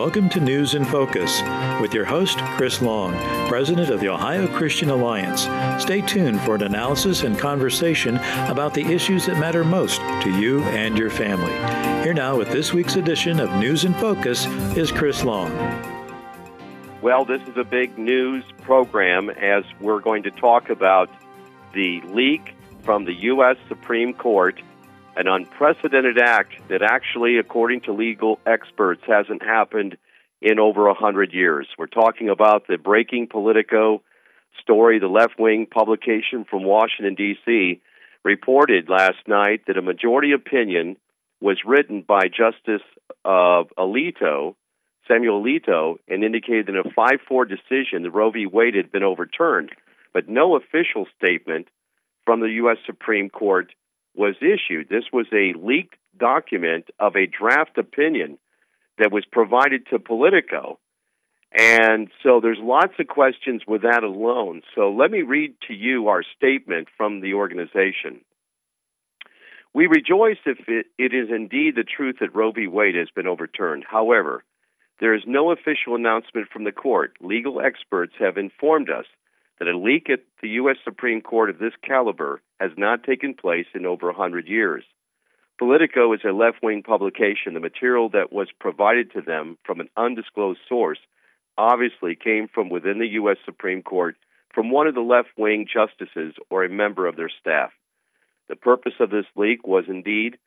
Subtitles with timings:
[0.00, 1.42] welcome to News in Focus
[1.78, 3.12] with your host, Chris Long,
[3.48, 5.42] President of the Ohio Christian Alliance.
[5.80, 8.16] Stay tuned for an analysis and conversation
[8.48, 11.52] about the issues that matter most to you and your family.
[12.02, 15.52] Here now with this week's edition of News in Focus is Chris Long.
[17.02, 21.10] Well, this is a big news program as we're going to talk about
[21.74, 23.58] the leak from the U.S.
[23.68, 24.62] Supreme Court
[25.20, 29.98] an unprecedented act that actually, according to legal experts, hasn't happened
[30.40, 31.68] in over a hundred years.
[31.76, 34.00] We're talking about the Breaking Politico
[34.62, 37.82] story, the left wing publication from Washington, D.C.,
[38.24, 40.96] reported last night that a majority opinion
[41.42, 42.86] was written by Justice
[43.22, 44.54] uh, Alito,
[45.06, 48.46] Samuel Alito, and indicated in a 5 4 decision that Roe v.
[48.46, 49.70] Wade had been overturned,
[50.14, 51.68] but no official statement
[52.24, 52.78] from the U.S.
[52.86, 53.70] Supreme Court
[54.20, 54.90] was issued.
[54.90, 58.36] This was a leaked document of a draft opinion
[58.98, 60.78] that was provided to Politico.
[61.58, 64.60] And so there's lots of questions with that alone.
[64.74, 68.20] So let me read to you our statement from the organization.
[69.72, 72.66] We rejoice if it, it is indeed the truth that Roe v.
[72.66, 73.84] Wade has been overturned.
[73.88, 74.44] However,
[75.00, 77.14] there is no official announcement from the court.
[77.22, 79.06] Legal experts have informed us
[79.60, 80.76] that a leak at the U.S.
[80.82, 84.82] Supreme Court of this caliber has not taken place in over 100 years.
[85.58, 87.52] Politico is a left wing publication.
[87.52, 90.98] The material that was provided to them from an undisclosed source
[91.58, 93.36] obviously came from within the U.S.
[93.44, 94.16] Supreme Court
[94.54, 97.70] from one of the left wing justices or a member of their staff.
[98.48, 100.38] The purpose of this leak was indeed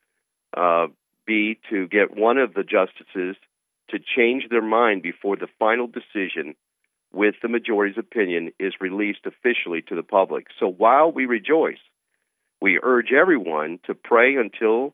[0.58, 0.88] uh,
[1.26, 3.38] be to get one of the justices
[3.90, 6.56] to change their mind before the final decision
[7.14, 10.48] with the majority's opinion is released officially to the public.
[10.60, 11.78] So while we rejoice,
[12.62, 14.94] we urge everyone to pray until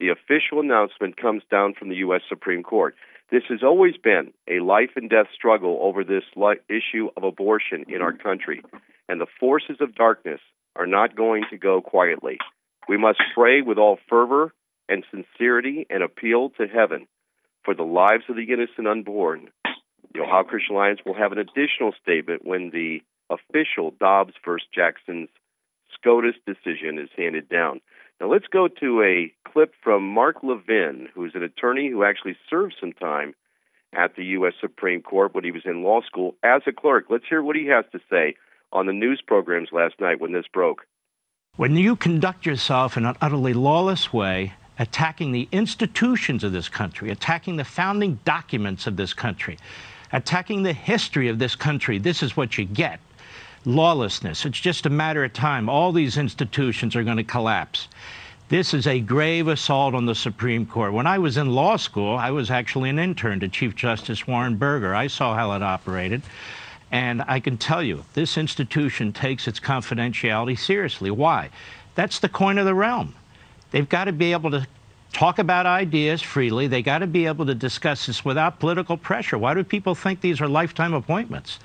[0.00, 2.22] the official announcement comes down from the U.S.
[2.28, 2.96] Supreme Court.
[3.30, 6.24] This has always been a life and death struggle over this
[6.68, 8.62] issue of abortion in our country,
[9.08, 10.40] and the forces of darkness
[10.74, 12.38] are not going to go quietly.
[12.88, 14.52] We must pray with all fervor
[14.88, 17.06] and sincerity and appeal to heaven
[17.64, 19.50] for the lives of the innocent unborn
[20.14, 25.28] the Ohio Christian Alliance will have an additional statement when the official Dobbs versus Jackson's
[25.94, 27.80] SCOTUS decision is handed down.
[28.20, 32.74] Now let's go to a clip from Mark Levin, who's an attorney who actually served
[32.80, 33.34] some time
[33.94, 34.54] at the U.S.
[34.60, 37.06] Supreme Court when he was in law school as a clerk.
[37.10, 38.34] Let's hear what he has to say
[38.72, 40.86] on the news programs last night when this broke.
[41.56, 47.10] When you conduct yourself in an utterly lawless way, attacking the institutions of this country,
[47.10, 49.58] attacking the founding documents of this country,
[50.12, 51.98] attacking the history of this country.
[51.98, 53.00] This is what you get
[53.64, 54.44] lawlessness.
[54.44, 55.68] It's just a matter of time.
[55.68, 57.88] All these institutions are going to collapse.
[58.48, 60.92] This is a grave assault on the Supreme Court.
[60.92, 64.56] When I was in law school, I was actually an intern to Chief Justice Warren
[64.56, 64.94] Burger.
[64.94, 66.22] I saw how it operated.
[66.90, 71.10] And I can tell you, this institution takes its confidentiality seriously.
[71.10, 71.48] Why?
[71.94, 73.14] That's the coin of the realm.
[73.72, 74.66] They've got to be able to
[75.12, 76.66] talk about ideas freely.
[76.66, 79.36] They got to be able to discuss this without political pressure.
[79.36, 81.58] Why do people think these are lifetime appointments?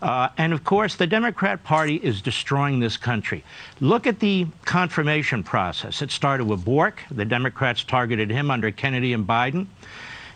[0.00, 3.44] Uh, and of course, the Democrat Party is destroying this country.
[3.78, 6.02] Look at the confirmation process.
[6.02, 7.02] It started with Bork.
[7.10, 9.66] The Democrats targeted him under Kennedy and Biden.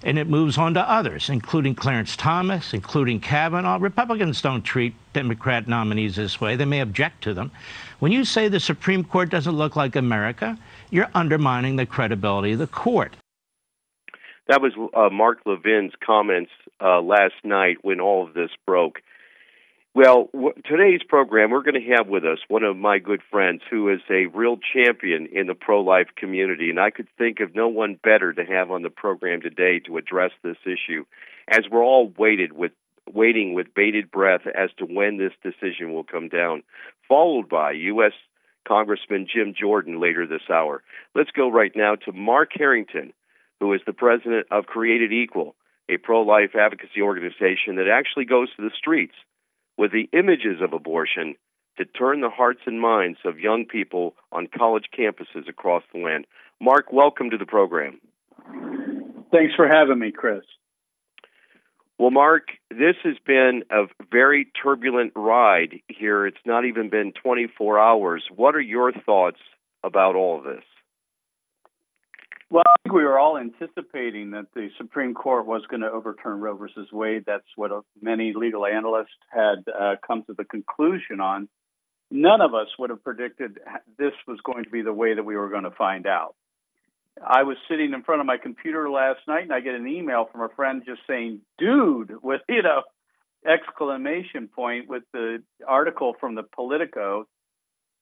[0.04, 3.78] And it moves on to others, including Clarence Thomas, including Kavanaugh.
[3.80, 6.54] Republicans don't treat Democrat nominees this way.
[6.54, 7.50] They may object to them.
[7.98, 10.56] When you say the Supreme Court doesn't look like America,
[10.90, 13.16] you're undermining the credibility of the court.
[14.48, 19.00] That was uh, Mark Levin's comments uh, last night when all of this broke.
[19.92, 23.62] Well, w- today's program, we're going to have with us one of my good friends
[23.70, 27.54] who is a real champion in the pro life community, and I could think of
[27.54, 31.04] no one better to have on the program today to address this issue,
[31.48, 32.72] as we're all waited with
[33.12, 36.62] waiting with bated breath as to when this decision will come down,
[37.08, 38.12] followed by U.S.
[38.66, 40.82] Congressman Jim Jordan later this hour.
[41.14, 43.12] Let's go right now to Mark Harrington,
[43.60, 45.54] who is the president of Created Equal,
[45.88, 49.14] a pro life advocacy organization that actually goes to the streets
[49.76, 51.34] with the images of abortion
[51.78, 56.26] to turn the hearts and minds of young people on college campuses across the land.
[56.60, 58.00] Mark, welcome to the program.
[59.30, 60.42] Thanks for having me, Chris.
[61.98, 66.26] Well, Mark, this has been a very turbulent ride here.
[66.26, 68.22] It's not even been 24 hours.
[68.34, 69.38] What are your thoughts
[69.82, 70.64] about all of this?
[72.50, 76.40] Well, I think we were all anticipating that the Supreme Court was going to overturn
[76.40, 77.24] Roe versus Wade.
[77.26, 81.48] That's what many legal analysts had uh, come to the conclusion on.
[82.10, 83.58] None of us would have predicted
[83.98, 86.36] this was going to be the way that we were going to find out.
[87.24, 90.28] I was sitting in front of my computer last night and I get an email
[90.30, 92.82] from a friend just saying, dude, with, you know,
[93.46, 97.26] exclamation point with the article from the Politico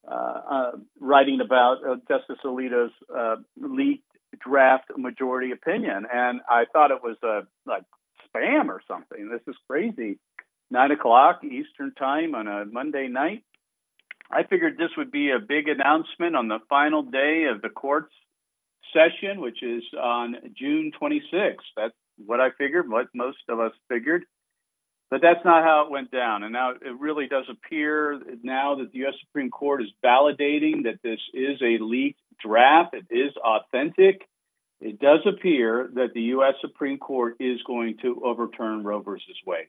[0.07, 0.71] uh, uh,
[1.01, 4.05] writing about uh, Justice Alito's uh, leaked
[4.41, 6.07] draft majority opinion.
[6.13, 7.85] And I thought it was a like
[8.27, 9.29] spam or something.
[9.31, 10.19] This is crazy.
[10.71, 13.45] Nine o'clock Eastern time on a Monday night.
[14.31, 18.15] I figured this would be a big announcement on the final day of the court's
[18.93, 21.57] session, which is on June 26th.
[21.77, 21.95] That's
[22.25, 24.25] what I figured, what most of us figured.
[25.11, 26.43] But that's not how it went down.
[26.43, 29.15] And now it really does appear now that the U.S.
[29.21, 34.23] Supreme Court is validating that this is a leaked draft, it is authentic.
[34.81, 36.55] It does appear that the U.S.
[36.61, 39.69] Supreme Court is going to overturn Roe versus Wade.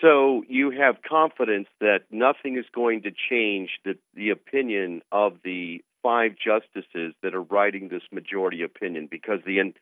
[0.00, 5.82] So you have confidence that nothing is going to change the, the opinion of the
[6.02, 9.72] five justices that are writing this majority opinion because the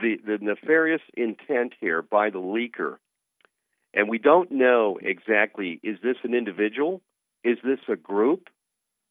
[0.00, 2.96] the, the nefarious intent here by the leaker,
[3.92, 7.02] and we don't know exactly is this an individual,
[7.44, 8.48] is this a group,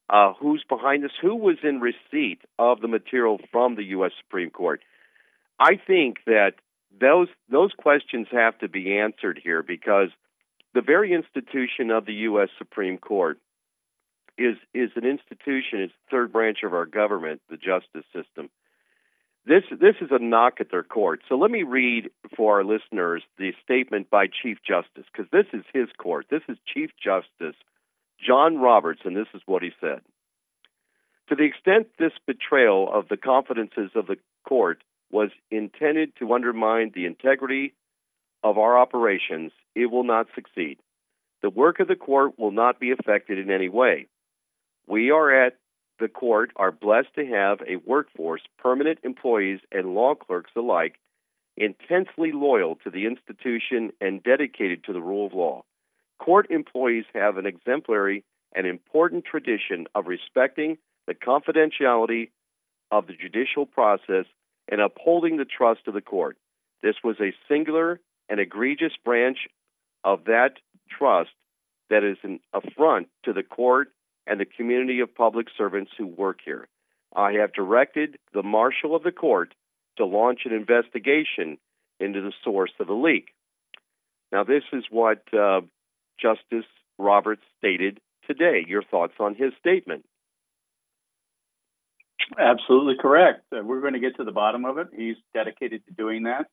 [0.10, 4.12] uh, who's behind this, who was in receipt of the material from the U.S.
[4.24, 4.82] Supreme Court.
[5.60, 6.54] I think that
[7.00, 10.10] those those questions have to be answered here because
[10.74, 12.50] the very institution of the U.S.
[12.58, 13.38] Supreme Court
[14.42, 18.50] is is an institution, it's the third branch of our government, the justice system.
[19.46, 21.22] This this is a knock at their court.
[21.28, 25.64] So let me read for our listeners the statement by Chief Justice because this is
[25.74, 26.28] his court.
[26.30, 27.56] This is Chief Justice
[28.26, 30.02] John Roberts, and this is what he said.
[31.30, 34.18] To the extent this betrayal of the confidences of the
[34.48, 37.74] court was intended to undermine the integrity
[38.44, 40.78] of our operations, it will not succeed.
[41.42, 44.08] The work of the court will not be affected in any way.
[44.92, 45.56] We are at
[46.02, 51.00] the court are blessed to have a workforce, permanent employees and law clerks alike,
[51.56, 55.64] intensely loyal to the institution and dedicated to the rule of law.
[56.20, 60.78] Court employees have an exemplary and important tradition of respecting
[61.08, 62.32] the confidentiality
[62.92, 64.26] of the judicial process
[64.70, 66.36] and upholding the trust of the court.
[66.84, 69.48] This was a singular and egregious branch
[70.04, 70.56] of that
[70.90, 71.32] trust
[71.90, 73.88] that is an affront to the court
[74.28, 76.68] and the community of public servants who work here.
[77.16, 79.54] I have directed the marshal of the court
[79.98, 81.58] to launch an investigation
[82.00, 83.30] into the source of the leak.
[84.32, 85.62] Now, this is what uh,
[86.20, 88.66] Justice Roberts stated today.
[88.68, 90.06] Your thoughts on his statement?
[92.40, 93.44] Absolutely correct.
[93.54, 94.88] Uh, we're going to get to the bottom of it.
[94.96, 96.48] He's dedicated to doing that.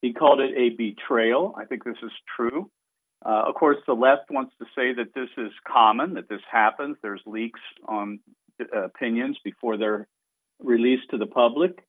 [0.00, 1.54] He called it a betrayal.
[1.56, 2.70] I think this is true.
[3.24, 6.96] Uh, of course, the left wants to say that this is common, that this happens.
[7.02, 8.20] There's leaks on
[8.60, 10.08] uh, opinions before they're
[10.60, 11.84] released to the public.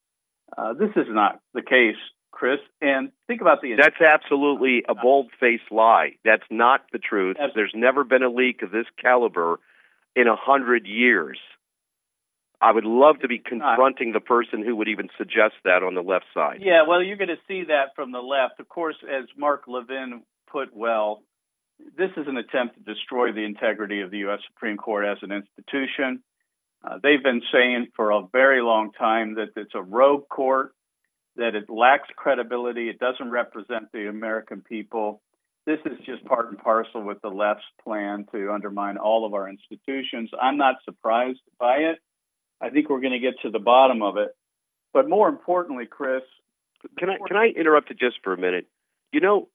[0.55, 1.95] Uh, this is not the case,
[2.31, 2.59] Chris.
[2.81, 3.75] And think about the.
[3.75, 6.17] That's absolutely a bold faced lie.
[6.23, 7.37] That's not the truth.
[7.55, 9.59] There's never been a leak of this caliber
[10.15, 11.39] in a hundred years.
[12.61, 16.01] I would love to be confronting the person who would even suggest that on the
[16.01, 16.61] left side.
[16.61, 18.61] Yeah, well, you're going to see that from the left.
[18.61, 20.21] Of course, as Mark Levin
[20.53, 21.23] put well,
[21.97, 24.39] this is an attempt to destroy the integrity of the U.S.
[24.47, 26.23] Supreme Court as an institution.
[26.83, 30.73] Uh, they've been saying for a very long time that it's a rogue court,
[31.35, 35.21] that it lacks credibility, it doesn't represent the American people.
[35.65, 39.49] This is just part and parcel with the left's plan to undermine all of our
[39.49, 40.29] institutions.
[40.39, 41.99] I'm not surprised by it.
[42.61, 44.29] I think we're going to get to the bottom of it.
[44.93, 46.21] But more importantly, Chris,
[46.97, 48.67] can I can I interrupt you just for a minute?
[49.11, 49.47] You know,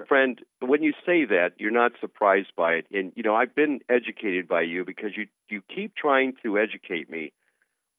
[0.00, 0.06] sure.
[0.06, 3.80] friend, when you say that, you're not surprised by it, and you know I've been
[3.88, 7.32] educated by you because you you keep trying to educate me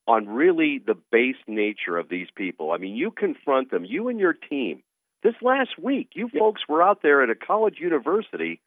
[0.08, 2.72] on really the base nature of these people.
[2.72, 4.84] I mean, you confront them, you and your team.
[5.24, 8.60] This last week, you folks were out there at a college university.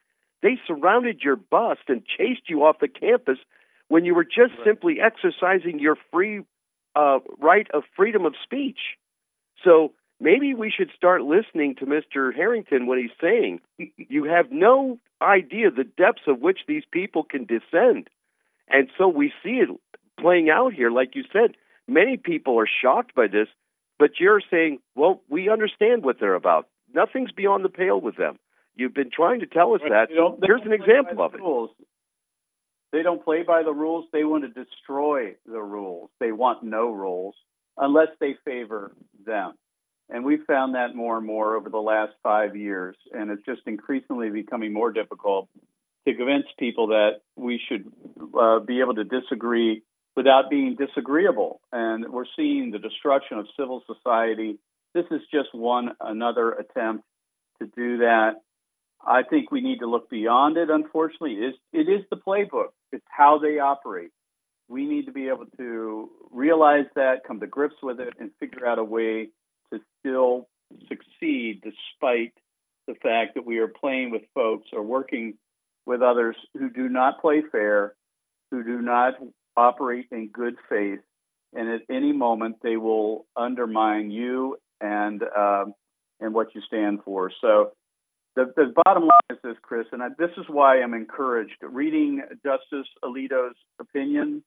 [0.43, 3.39] They surrounded your bus and chased you off the campus
[3.89, 4.65] when you were just right.
[4.65, 6.43] simply exercising your free
[6.95, 8.79] uh, right of freedom of speech.
[9.65, 12.35] So maybe we should start listening to Mr.
[12.35, 13.61] Harrington when he's saying
[13.97, 18.09] you have no idea the depths of which these people can descend.
[18.69, 19.69] And so we see it
[20.21, 20.91] playing out here.
[20.91, 21.57] Like you said,
[21.87, 23.49] many people are shocked by this,
[23.99, 26.69] but you're saying, well, we understand what they're about.
[26.95, 28.39] Nothing's beyond the pale with them.
[28.77, 30.09] You've been trying to tell us that.
[30.43, 31.41] Here's an example of it.
[31.41, 31.71] Rules.
[32.93, 34.07] They don't play by the rules.
[34.13, 36.11] They want to destroy the rules.
[36.21, 37.35] They want no rules
[37.77, 38.93] unless they favor
[39.25, 39.55] them.
[40.11, 42.97] And we've found that more and more over the last five years.
[43.13, 45.49] And it's just increasingly becoming more difficult
[46.07, 47.91] to convince people that we should
[48.39, 49.83] uh, be able to disagree
[50.15, 51.61] without being disagreeable.
[51.73, 54.59] And we're seeing the destruction of civil society.
[54.93, 57.05] This is just one another attempt
[57.61, 58.43] to do that.
[59.07, 60.71] I think we need to look beyond it.
[60.71, 62.69] Unfortunately, it is, it is the playbook.
[62.93, 64.11] It's how they operate.
[64.69, 68.67] We need to be able to realize that, come to grips with it, and figure
[68.67, 69.29] out a way
[69.79, 70.49] to still
[70.89, 72.33] succeed despite
[72.87, 75.35] the fact that we are playing with folks or working
[75.87, 77.95] with others who do not play fair,
[78.51, 79.15] who do not
[79.57, 81.01] operate in good faith,
[81.55, 85.75] and at any moment they will undermine you and um,
[86.21, 87.31] and what you stand for.
[87.41, 87.73] So
[88.37, 91.57] the, the bottom line is this, Chris, and I, this is why I'm encouraged.
[91.63, 94.43] Reading Justice Alito's opinion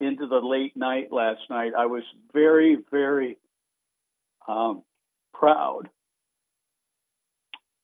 [0.00, 2.02] into the late night last night, I was
[2.32, 3.36] very, very
[4.48, 4.82] um,
[5.32, 5.88] proud.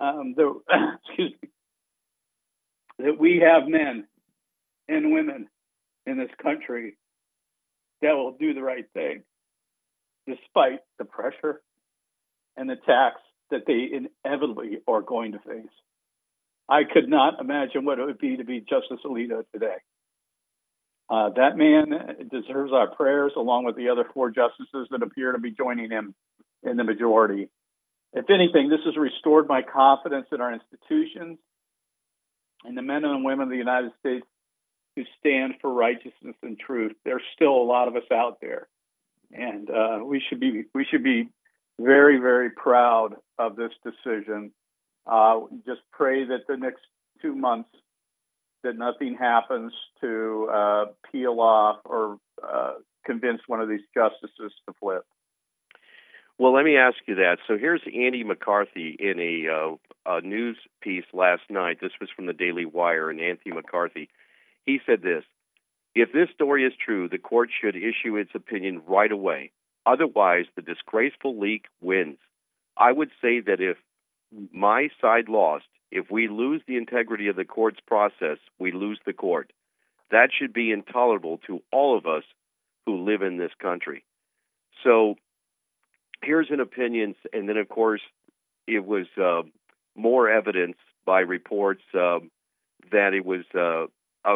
[0.00, 0.60] Um, the,
[1.08, 1.48] excuse me,
[2.98, 4.06] that we have men
[4.88, 5.48] and women
[6.06, 6.96] in this country
[8.02, 9.22] that will do the right thing
[10.26, 11.62] despite the pressure
[12.56, 13.20] and the attacks
[13.50, 13.88] that they
[14.24, 15.66] inevitably are going to face.
[16.68, 19.76] I could not imagine what it would be to be Justice Alito today.
[21.08, 21.90] Uh, that man
[22.32, 26.14] deserves our prayers along with the other four justices that appear to be joining him
[26.62, 27.48] in the majority.
[28.12, 31.38] If anything, this has restored my confidence in our institutions
[32.64, 34.26] and the men and women of the United States
[34.96, 36.92] who stand for righteousness and truth.
[37.04, 38.68] There's still a lot of us out there,
[39.30, 41.28] and uh, we should be we should be
[41.78, 44.52] very very proud of this decision.
[45.06, 46.80] Uh, just pray that the next
[47.20, 47.68] two months
[48.64, 52.72] that nothing happens to uh, peel off or uh,
[53.04, 55.04] convince one of these justices to flip.
[56.38, 57.38] Well, let me ask you that.
[57.48, 61.78] So here's Andy McCarthy in a, uh, a news piece last night.
[61.80, 64.10] This was from the Daily Wire, and Anthony McCarthy.
[64.66, 65.24] He said this
[65.94, 69.52] If this story is true, the court should issue its opinion right away.
[69.86, 72.18] Otherwise, the disgraceful leak wins.
[72.76, 73.78] I would say that if
[74.52, 79.12] my side lost, if we lose the integrity of the court's process, we lose the
[79.14, 79.52] court.
[80.10, 82.24] That should be intolerable to all of us
[82.84, 84.04] who live in this country.
[84.84, 85.16] So
[86.26, 88.02] here's an opinion, and then of course
[88.66, 89.42] it was uh,
[89.94, 92.18] more evidence by reports uh,
[92.90, 93.86] that it was uh,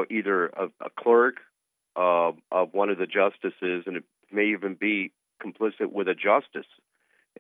[0.09, 1.37] either a, a clerk
[1.97, 2.37] of
[2.73, 6.71] one of the justices, and it may even be complicit with a justice.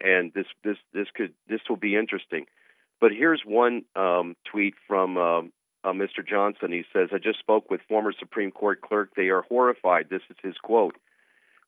[0.00, 2.46] And this this this could this will be interesting.
[3.00, 5.52] But here's one um, tweet from um,
[5.84, 6.26] uh, Mr.
[6.26, 6.72] Johnson.
[6.72, 9.10] He says, "I just spoke with former Supreme Court clerk.
[9.16, 10.06] They are horrified.
[10.10, 10.96] This is his quote.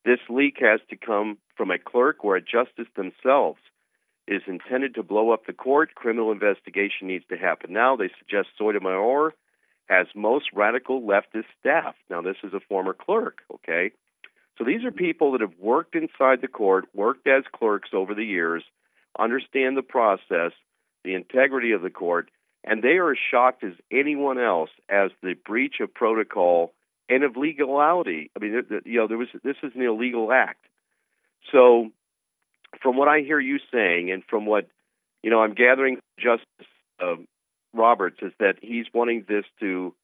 [0.04, 3.60] This leak has to come from a clerk or a justice themselves.
[4.28, 5.94] is intended to blow up the court.
[5.94, 7.96] Criminal investigation needs to happen now.
[7.96, 9.34] They suggest Sotomayor
[9.88, 11.94] has most radical leftist staff.
[12.08, 13.90] Now, this is a former clerk, okay?
[14.58, 18.24] So these are people that have worked inside the court, worked as clerks over the
[18.24, 18.62] years,
[19.18, 20.52] understand the process,
[21.04, 22.30] the integrity of the court,
[22.64, 26.72] and they are as shocked as anyone else as the breach of protocol
[27.08, 28.30] and of legality.
[28.36, 30.64] I mean, you know, there was this is an illegal act.
[31.50, 31.90] So,
[32.82, 34.68] from what I hear you saying, and from what
[35.22, 36.66] you know, I'm gathering Justice
[37.00, 37.16] uh,
[37.72, 39.94] Roberts is that he's wanting this to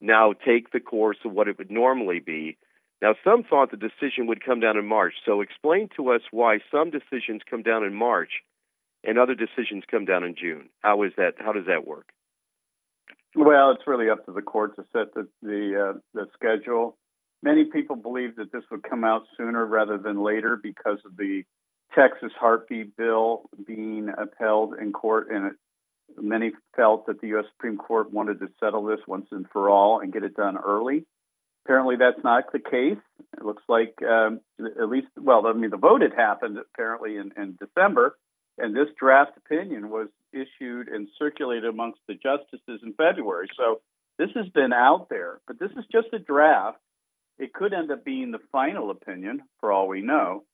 [0.00, 2.56] now take the course of what it would normally be.
[3.02, 5.14] Now, some thought the decision would come down in March.
[5.24, 8.42] So, explain to us why some decisions come down in March
[9.02, 10.68] and other decisions come down in June.
[10.80, 11.34] How is that?
[11.38, 12.08] How does that work?
[13.34, 16.96] Well, it's really up to the court to set the the, uh, the schedule.
[17.42, 21.44] Many people believe that this would come out sooner rather than later because of the
[21.94, 25.52] Texas heartbeat bill being upheld in court, and
[26.20, 27.46] many felt that the U.S.
[27.52, 31.06] Supreme Court wanted to settle this once and for all and get it done early.
[31.64, 32.98] Apparently, that's not the case.
[33.36, 37.32] It looks like, um, at least, well, I mean, the vote had happened apparently in,
[37.36, 38.16] in December,
[38.58, 43.48] and this draft opinion was issued and circulated amongst the justices in February.
[43.56, 43.80] So
[44.18, 46.78] this has been out there, but this is just a draft.
[47.40, 50.44] It could end up being the final opinion, for all we know.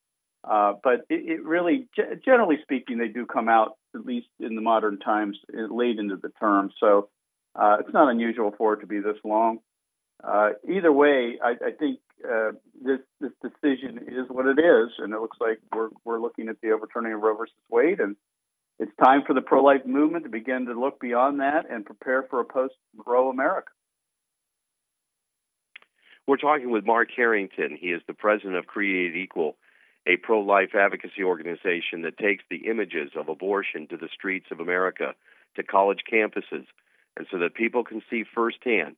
[0.45, 4.55] Uh, but it, it really, g- generally speaking, they do come out at least in
[4.55, 6.71] the modern times late into the term.
[6.79, 7.09] So
[7.55, 9.59] uh, it's not unusual for it to be this long.
[10.23, 12.53] Uh, either way, I, I think uh,
[12.83, 16.57] this this decision is what it is, and it looks like we're we're looking at
[16.63, 18.17] the overturning of Roe versus Wade, and
[18.79, 22.41] it's time for the pro-life movement to begin to look beyond that and prepare for
[22.41, 23.73] a post-Roe America.
[26.27, 27.79] We're talking with Mark Harrington.
[27.81, 29.57] He is the president of Created Equal,
[30.09, 35.15] a pro-life advocacy organization that takes the images of abortion to the streets of America,
[35.55, 36.67] to college campuses,
[37.17, 38.97] and so that people can see firsthand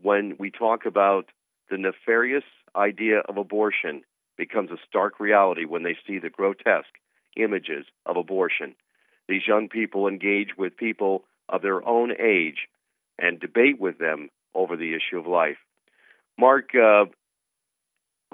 [0.00, 1.26] when we talk about
[1.70, 2.44] the nefarious
[2.74, 4.02] idea of abortion
[4.38, 6.96] becomes a stark reality when they see the grotesque
[7.36, 8.74] images of abortion.
[9.28, 12.68] These young people engage with people of their own age
[13.18, 15.58] and debate with them over the issue of life.
[16.38, 17.06] Mark, uh,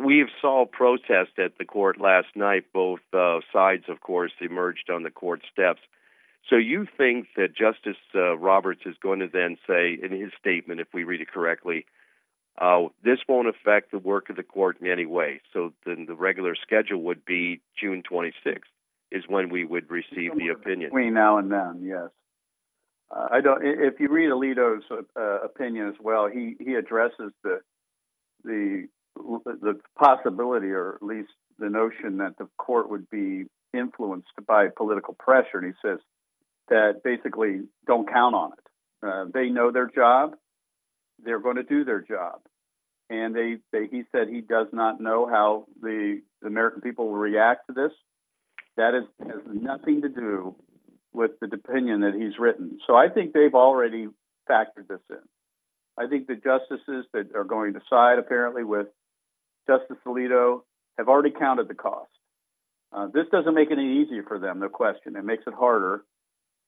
[0.03, 2.65] we saw protest at the court last night.
[2.73, 5.81] Both uh, sides, of course, emerged on the court steps.
[6.49, 10.81] So you think that Justice uh, Roberts is going to then say in his statement,
[10.81, 11.85] if we read it correctly,
[12.59, 15.41] uh, this won't affect the work of the court in any way.
[15.53, 18.61] So then the regular schedule would be June 26th
[19.13, 20.91] is when we would receive the opinion.
[20.91, 22.09] Between now and then, yes.
[23.11, 23.61] Uh, I don't.
[23.65, 27.61] If you read Alito's uh, opinion as well, he he addresses the
[28.45, 33.45] the the possibility, or at least the notion that the court would be
[33.75, 35.59] influenced by political pressure.
[35.59, 35.99] And he says
[36.69, 39.07] that basically don't count on it.
[39.07, 40.35] Uh, they know their job.
[41.23, 42.41] They're going to do their job.
[43.11, 47.19] And they, they, he said he does not know how the, the American people will
[47.19, 47.93] react to this.
[48.77, 50.55] That is, has nothing to do
[51.13, 52.79] with the opinion that he's written.
[52.87, 54.09] So I think they've already
[54.49, 55.17] factored this in.
[56.01, 58.87] I think the justices that are going to side apparently with
[59.67, 60.63] Justice Alito
[60.97, 62.11] have already counted the cost.
[62.91, 65.15] Uh, this doesn't make it any easier for them, no question.
[65.15, 66.05] It makes it harder,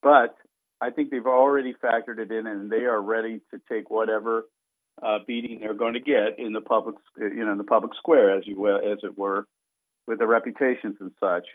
[0.03, 0.37] but
[0.83, 4.45] I think they've already factored it in, and they are ready to take whatever
[5.03, 8.37] uh, beating they're going to get in the public, you know, in the public square,
[8.37, 9.47] as you as it were,
[10.07, 11.47] with their reputations and such.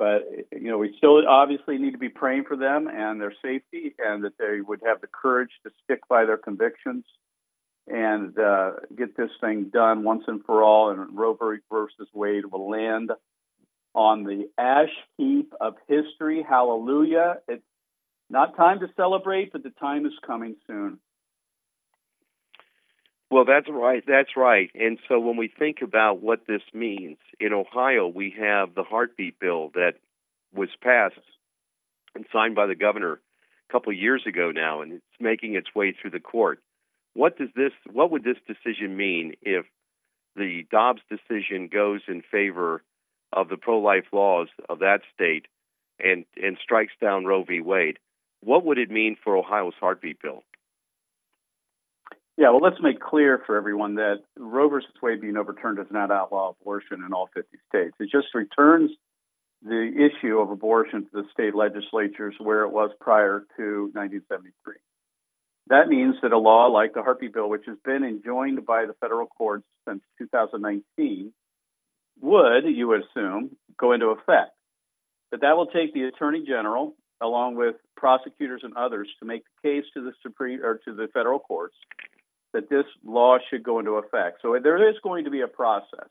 [0.00, 3.94] But you know, we still obviously need to be praying for them and their safety,
[3.98, 7.04] and that they would have the courage to stick by their convictions
[7.86, 10.88] and uh, get this thing done once and for all.
[10.88, 13.10] And Roe versus Wade will land
[13.94, 14.88] on the ash
[15.18, 16.46] heap of history.
[16.48, 17.36] Hallelujah!
[17.46, 17.62] It's
[18.30, 20.98] not time to celebrate, but the time is coming soon.
[23.30, 24.02] Well, that's right.
[24.06, 24.70] That's right.
[24.74, 29.38] And so when we think about what this means, in Ohio, we have the heartbeat
[29.38, 29.94] bill that
[30.52, 31.20] was passed
[32.14, 33.20] and signed by the governor
[33.68, 36.60] a couple of years ago now, and it's making its way through the court.
[37.14, 37.72] What does this?
[37.92, 39.64] What would this decision mean if
[40.34, 42.82] the Dobbs decision goes in favor
[43.32, 45.46] of the pro-life laws of that state
[46.02, 47.60] and and strikes down Roe v.
[47.60, 47.98] Wade?
[48.40, 50.42] What would it mean for Ohio's heartbeat bill?
[52.40, 56.10] Yeah, well, let's make clear for everyone that Roe versus Wade being overturned does not
[56.10, 57.94] outlaw abortion in all 50 states.
[58.00, 58.90] It just returns
[59.62, 64.76] the issue of abortion to the state legislatures where it was prior to 1973.
[65.66, 68.94] That means that a law like the Heartbeat Bill, which has been enjoined by the
[69.02, 71.34] federal courts since 2019,
[72.22, 74.52] would, you would assume, go into effect.
[75.30, 79.68] But that will take the Attorney General, along with prosecutors and others, to make the
[79.68, 81.76] case to the Supreme or to the federal courts
[82.52, 84.38] that this law should go into effect.
[84.42, 86.08] So there is going to be a process.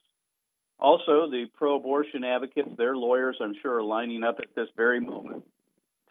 [0.79, 5.01] Also, the pro abortion advocates, their lawyers, I'm sure, are lining up at this very
[5.01, 5.43] moment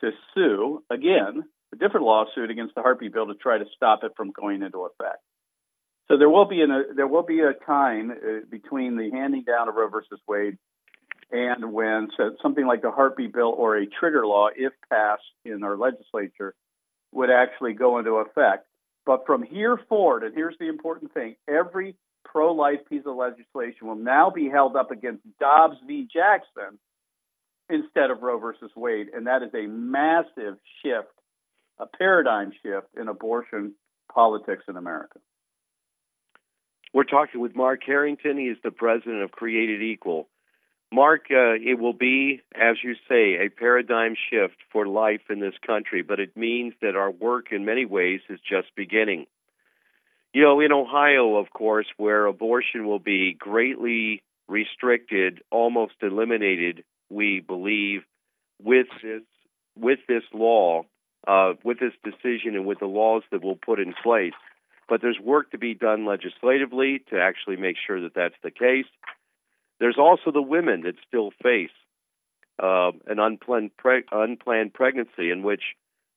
[0.03, 4.13] to sue, again, a different lawsuit against the heartbeat bill to try to stop it
[4.17, 5.23] from going into effect.
[6.09, 9.45] So there will be an, a, there will be a time uh, between the handing
[9.45, 10.59] down of Roe versus Wade
[11.31, 15.63] and when so something like the heartbeat bill or a trigger law, if passed in
[15.63, 16.55] our legislature,
[17.13, 18.67] would actually go into effect.
[19.09, 21.95] But from here forward, and here's the important thing every
[22.27, 26.07] pro life piece of legislation will now be held up against Dobbs v.
[26.13, 26.79] Jackson
[27.71, 29.07] instead of Roe versus Wade.
[29.15, 31.09] And that is a massive shift,
[31.79, 33.73] a paradigm shift in abortion
[34.13, 35.21] politics in America.
[36.93, 38.37] We're talking with Mark Harrington.
[38.37, 40.29] He is the president of Created Equal.
[40.91, 45.55] Mark, uh, it will be, as you say, a paradigm shift for life in this
[45.67, 49.27] country, but it means that our work in many ways is just beginning.
[50.33, 57.41] You know, in Ohio, of course, where abortion will be greatly restricted, almost eliminated, we
[57.41, 58.03] believe,
[58.63, 59.23] with this
[59.77, 60.83] with this law,
[61.27, 64.33] uh, with this decision, and with the laws that we'll put in place.
[64.89, 68.87] But there's work to be done legislatively to actually make sure that that's the case.
[69.81, 71.71] There's also the women that still face
[72.63, 75.63] uh, an unplanned, pre- unplanned pregnancy in which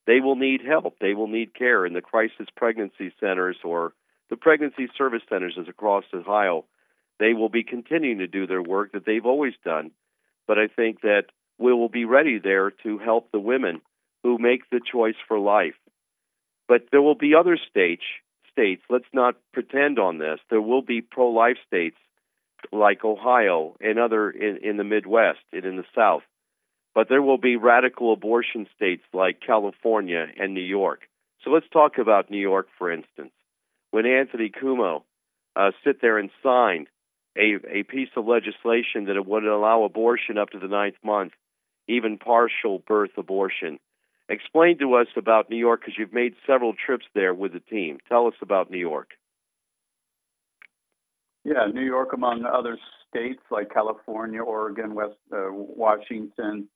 [0.07, 0.97] they will need help.
[0.99, 3.93] They will need care in the crisis pregnancy centers or
[4.29, 6.65] the pregnancy service centers across Ohio.
[7.19, 9.91] They will be continuing to do their work that they've always done.
[10.47, 11.25] But I think that
[11.59, 13.81] we will be ready there to help the women
[14.23, 15.75] who make the choice for life.
[16.67, 18.03] But there will be other states,
[18.51, 20.39] states, let's not pretend on this.
[20.49, 21.97] There will be pro life states
[22.71, 26.23] like Ohio and other in, in the Midwest and in the South.
[26.93, 31.01] But there will be radical abortion states like California and New York.
[31.43, 33.31] So let's talk about New York, for instance.
[33.91, 35.03] When Anthony Cuomo
[35.55, 36.87] uh, sit there and signed
[37.37, 41.33] a, a piece of legislation that would allow abortion up to the ninth month,
[41.87, 43.79] even partial birth abortion.
[44.29, 47.97] Explain to us about New York because you've made several trips there with the team.
[48.07, 49.09] Tell us about New York.
[51.43, 52.77] Yeah, New York, among other
[53.09, 56.67] states like California, Oregon, West uh, Washington,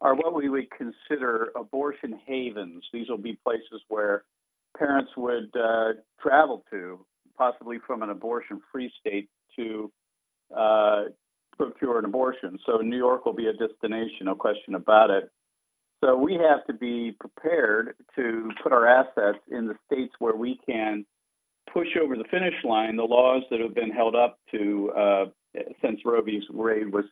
[0.00, 2.84] are what we would consider abortion havens.
[2.92, 4.24] These will be places where
[4.76, 5.92] parents would uh,
[6.22, 7.04] travel to,
[7.36, 9.92] possibly from an abortion-free state, to
[10.56, 11.02] uh,
[11.56, 12.58] procure an abortion.
[12.64, 15.30] So New York will be a destination, no question about it.
[16.02, 20.60] So we have to be prepared to put our assets in the states where we
[20.64, 21.04] can
[21.72, 25.24] push over the finish line the laws that have been held up to uh,
[25.82, 26.40] since Roe v.
[26.50, 27.04] Wade was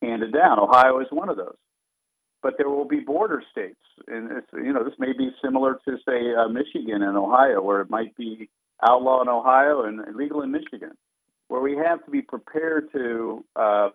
[0.00, 0.58] handed down.
[0.58, 1.56] Ohio is one of those.
[2.42, 6.34] But there will be border states, and you know this may be similar to say
[6.34, 8.50] uh, Michigan and Ohio, where it might be
[8.82, 10.90] outlaw in Ohio and legal in Michigan,
[11.46, 13.90] where we have to be prepared to uh,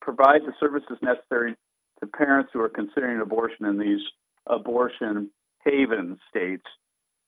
[0.00, 1.56] provide the services necessary
[2.00, 4.00] to parents who are considering abortion in these
[4.46, 5.28] abortion
[5.64, 6.64] haven states.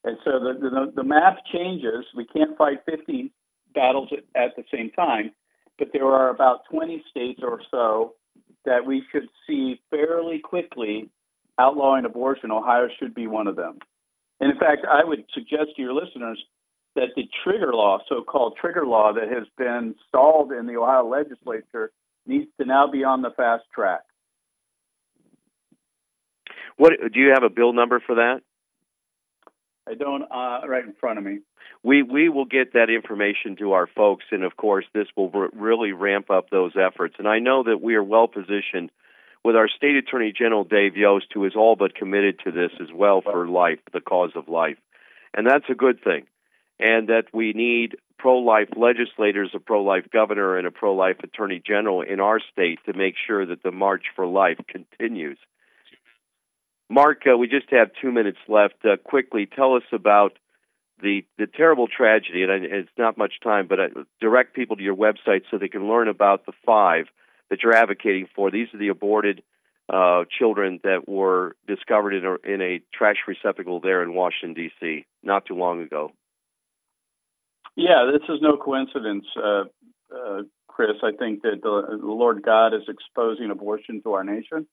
[0.04, 2.04] And so the, the, the map changes.
[2.16, 3.32] We can't fight 50
[3.74, 5.32] battles at, at the same time,
[5.78, 8.14] but there are about 20 states or so
[8.64, 11.10] that we should see fairly quickly
[11.58, 12.50] outlawing abortion.
[12.50, 13.78] Ohio should be one of them.
[14.40, 16.42] And in fact, I would suggest to your listeners
[16.94, 21.08] that the trigger law, so called trigger law, that has been stalled in the Ohio
[21.08, 21.90] legislature
[22.26, 24.00] needs to now be on the fast track.
[26.76, 28.40] What do you have a bill number for that?
[29.88, 31.38] I don't uh, right in front of me.
[31.82, 35.50] We we will get that information to our folks, and of course, this will r-
[35.52, 37.14] really ramp up those efforts.
[37.18, 38.90] And I know that we are well positioned
[39.44, 42.88] with our state attorney general Dave Yost, who is all but committed to this as
[42.92, 44.78] well for life, the cause of life,
[45.34, 46.26] and that's a good thing.
[46.80, 52.20] And that we need pro-life legislators, a pro-life governor, and a pro-life attorney general in
[52.20, 55.38] our state to make sure that the march for life continues.
[56.90, 58.76] Mark, uh, we just have two minutes left.
[58.84, 60.38] Uh, quickly, tell us about
[61.02, 63.88] the the terrible tragedy, and it's not much time, but uh,
[64.20, 67.06] direct people to your website so they can learn about the five
[67.50, 68.50] that you're advocating for.
[68.50, 69.42] These are the aborted
[69.88, 75.06] uh, children that were discovered in a, in a trash receptacle there in Washington D.C.
[75.22, 76.12] not too long ago.
[77.76, 79.64] Yeah, this is no coincidence, uh,
[80.14, 80.96] uh, Chris.
[81.02, 84.66] I think that the, the Lord God is exposing abortion to our nation.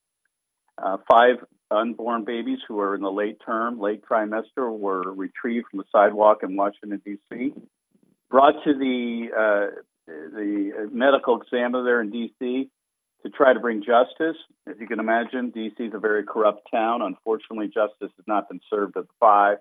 [0.78, 1.38] Uh, five
[1.72, 6.40] unborn babies who are in the late term, late trimester, were retrieved from the sidewalk
[6.44, 7.54] in Washington D.C.,
[8.30, 12.70] brought to the uh, the medical examiner there in D.C.
[13.24, 14.38] to try to bring justice.
[14.68, 15.84] As you can imagine, D.C.
[15.84, 17.02] is a very corrupt town.
[17.02, 19.58] Unfortunately, justice has not been served at the five.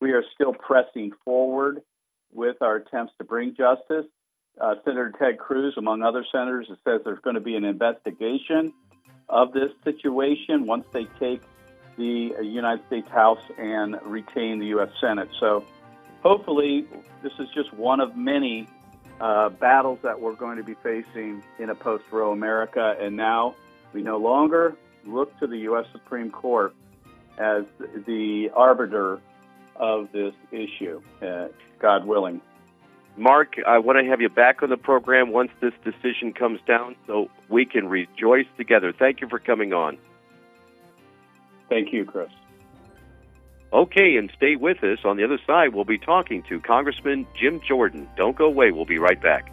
[0.00, 1.80] We are still pressing forward
[2.32, 4.06] with our attempts to bring justice.
[4.60, 8.72] Uh, Senator Ted Cruz, among other senators, says there's going to be an investigation
[9.28, 11.42] of this situation once they take
[11.96, 14.90] the United States House and retain the U.S.
[15.00, 15.28] Senate.
[15.40, 15.64] So
[16.22, 16.86] hopefully,
[17.22, 18.68] this is just one of many
[19.20, 22.96] uh, battles that we're going to be facing in a post Roe America.
[23.00, 23.54] And now
[23.92, 25.86] we no longer look to the U.S.
[25.92, 26.74] Supreme Court
[27.38, 27.64] as
[28.06, 29.20] the arbiter
[29.76, 32.40] of this issue, uh, God willing.
[33.16, 36.96] Mark, I want to have you back on the program once this decision comes down
[37.06, 38.92] so we can rejoice together.
[38.92, 39.96] Thank you for coming on.
[41.68, 42.28] Thank you, Chris.
[43.72, 44.98] Okay, and stay with us.
[45.04, 48.08] On the other side, we'll be talking to Congressman Jim Jordan.
[48.16, 48.70] Don't go away.
[48.70, 49.50] We'll be right back.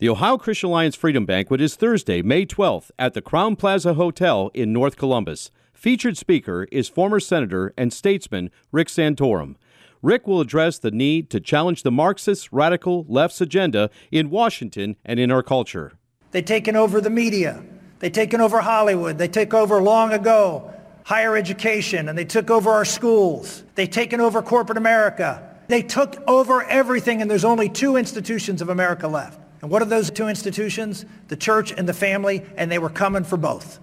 [0.00, 4.50] The Ohio Christian Alliance Freedom Banquet is Thursday, May 12th at the Crowne Plaza Hotel
[4.54, 5.50] in North Columbus.
[5.74, 9.56] Featured speaker is former Senator and statesman Rick Santorum.
[10.00, 15.20] Rick will address the need to challenge the Marxist radical left's agenda in Washington and
[15.20, 15.92] in our culture.
[16.30, 17.62] They've taken over the media.
[17.98, 19.18] They've taken over Hollywood.
[19.18, 20.72] They took over long ago
[21.04, 23.64] higher education and they took over our schools.
[23.74, 25.46] They've taken over corporate America.
[25.68, 29.38] They took over everything and there's only two institutions of America left.
[29.62, 31.04] And what are those two institutions?
[31.28, 33.80] The church and the family, and they were coming for both.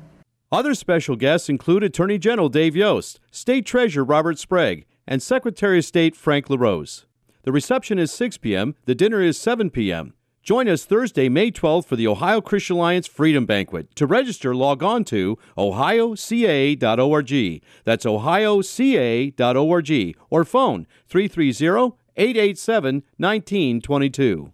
[0.52, 5.86] Other special guests include Attorney General Dave Yost, State Treasurer Robert Sprague, and Secretary of
[5.86, 7.06] State Frank LaRose.
[7.44, 10.14] The reception is 6 p.m., the dinner is 7 p.m.
[10.42, 13.94] Join us Thursday, May 12th for the Ohio Christian Alliance Freedom Banquet.
[13.96, 17.62] To register, log on to ohioca.org.
[17.84, 24.54] That's ohioca.org or phone 330 887 1922.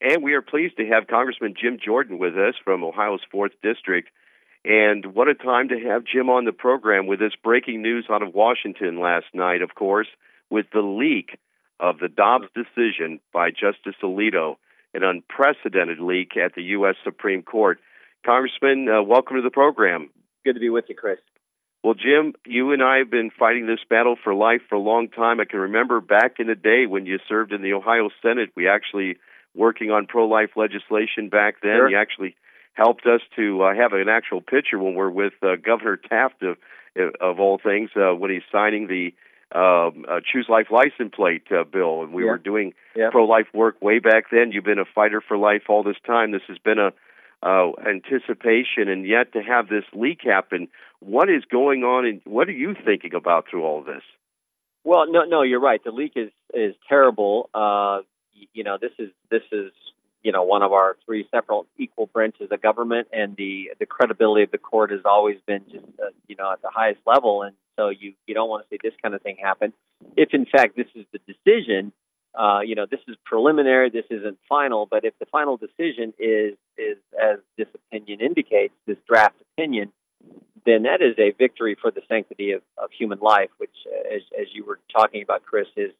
[0.00, 4.08] And we are pleased to have Congressman Jim Jordan with us from Ohio's 4th District.
[4.64, 8.22] And what a time to have Jim on the program with this breaking news out
[8.22, 10.08] of Washington last night, of course
[10.50, 11.38] with the leak
[11.78, 14.56] of the Dobbs decision by Justice Alito,
[14.92, 16.96] an unprecedented leak at the U.S.
[17.04, 17.78] Supreme Court.
[18.26, 20.10] Congressman, uh, welcome to the program.
[20.44, 21.18] Good to be with you, Chris.
[21.82, 25.08] Well, Jim, you and I have been fighting this battle for life for a long
[25.08, 25.40] time.
[25.40, 28.68] I can remember back in the day when you served in the Ohio Senate, we
[28.68, 29.16] actually
[29.54, 31.76] working on pro-life legislation back then.
[31.76, 31.90] Sure.
[31.90, 32.36] You actually
[32.74, 36.56] helped us to uh, have an actual picture when we're with uh, Governor Taft of,
[37.20, 39.12] of all things uh, when he's signing the
[39.52, 42.30] um, uh, choose life license plate uh, bill, and we yeah.
[42.30, 43.10] were doing yeah.
[43.10, 44.52] pro life work way back then.
[44.52, 46.30] You've been a fighter for life all this time.
[46.30, 46.92] This has been a
[47.42, 50.68] uh, anticipation, and yet to have this leak happen.
[51.00, 54.02] What is going on, and what are you thinking about through all of this?
[54.84, 55.82] Well, no, no, you're right.
[55.82, 57.50] The leak is is terrible.
[57.52, 58.00] Uh,
[58.52, 59.72] you know, this is this is
[60.22, 64.44] you know one of our three separate equal branches of government, and the the credibility
[64.44, 67.54] of the court has always been just uh, you know at the highest level, and
[67.76, 69.72] so you you don't want to see this kind of thing happen.
[70.16, 71.92] If in fact this is the decision,
[72.34, 76.54] uh, you know this is preliminary, this isn't final, but if the final decision is
[76.76, 79.92] is as this opinion indicates, this draft opinion,
[80.66, 83.74] then that is a victory for the sanctity of, of human life, which,
[84.12, 85.92] as, as you were talking about, Chris, is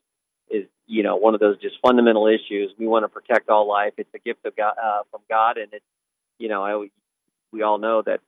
[0.50, 2.72] is you know one of those just fundamental issues.
[2.78, 3.94] We want to protect all life.
[3.96, 5.84] It's a gift of God uh, from God, and it's
[6.38, 6.88] you know I,
[7.52, 8.20] we all know that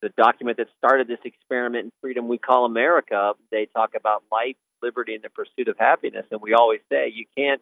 [0.00, 4.56] the document that started this experiment in freedom we call America, they talk about life,
[4.82, 6.24] liberty, and the pursuit of happiness.
[6.30, 7.60] And we always say you can't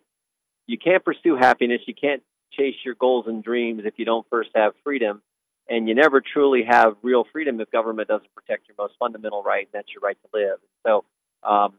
[0.66, 4.50] you can't pursue happiness, you can't chase your goals and dreams if you don't first
[4.54, 5.22] have freedom.
[5.68, 9.66] And you never truly have real freedom if government doesn't protect your most fundamental right,
[9.66, 10.58] and that's your right to live.
[10.86, 11.04] So,
[11.42, 11.74] um,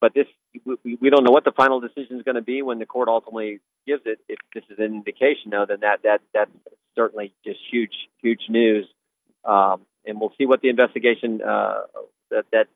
[0.00, 0.28] but this
[0.64, 3.08] we, we don't know what the final decision is going to be when the court
[3.08, 4.18] ultimately gives it.
[4.28, 6.50] If this is an indication, though, then that that that's
[6.94, 8.86] certainly just huge huge news.
[9.44, 11.82] Um, and we'll see what the investigation uh,
[12.30, 12.68] that, that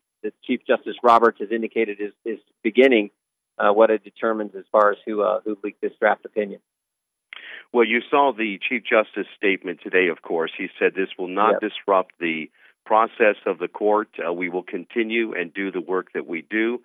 [0.44, 3.10] Chief Justice Roberts has indicated is, is beginning,
[3.58, 6.60] uh, what it determines as far as who uh, who leaked this draft opinion.
[7.72, 10.50] Well, you saw the Chief Justice statement today, of course.
[10.56, 11.70] He said this will not yep.
[11.70, 12.50] disrupt the
[12.84, 14.08] process of the court.
[14.18, 16.80] Uh, we will continue and do the work that we do.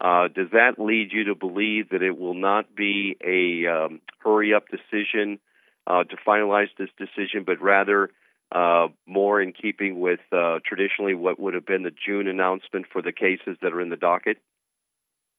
[0.00, 4.54] Uh, does that lead you to believe that it will not be a um, hurry
[4.54, 5.40] up decision
[5.86, 8.10] uh, to finalize this decision, but rather
[8.52, 13.02] uh, more in keeping with uh, traditionally what would have been the June announcement for
[13.02, 14.38] the cases that are in the docket?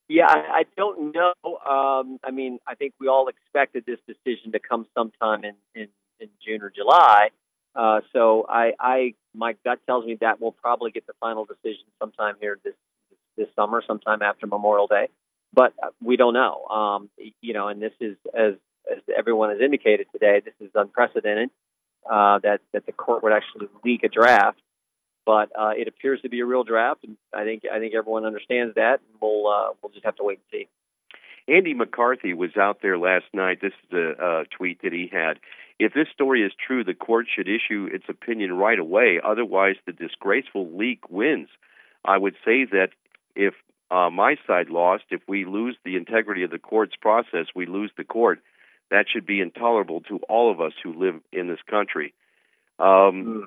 [0.09, 1.33] Yeah, I, I don't know.
[1.45, 5.87] Um, I mean, I think we all expected this decision to come sometime in, in,
[6.19, 7.29] in June or July.
[7.75, 11.85] Uh, so I, I, my gut tells me that we'll probably get the final decision
[11.99, 12.73] sometime here this
[13.39, 15.07] this summer, sometime after Memorial Day.
[15.53, 16.65] But uh, we don't know.
[16.65, 17.09] Um,
[17.41, 18.53] you know, and this is as
[18.91, 21.49] as everyone has indicated today, this is unprecedented
[22.09, 24.59] uh, that that the court would actually leak a draft.
[25.25, 28.25] But uh, it appears to be a real draft, and I think I think everyone
[28.25, 28.99] understands that.
[28.99, 30.67] And we'll uh, we'll just have to wait and see.
[31.47, 33.59] Andy McCarthy was out there last night.
[33.61, 35.39] This is a uh, tweet that he had.
[35.79, 39.19] If this story is true, the court should issue its opinion right away.
[39.23, 41.47] Otherwise, the disgraceful leak wins.
[42.05, 42.89] I would say that
[43.39, 43.53] if
[43.89, 47.91] uh, my side lost, if we lose the integrity of the court's process, we lose
[47.97, 48.39] the court.
[48.91, 52.13] That should be intolerable to all of us who live in this country.
[52.77, 53.43] Um, mm.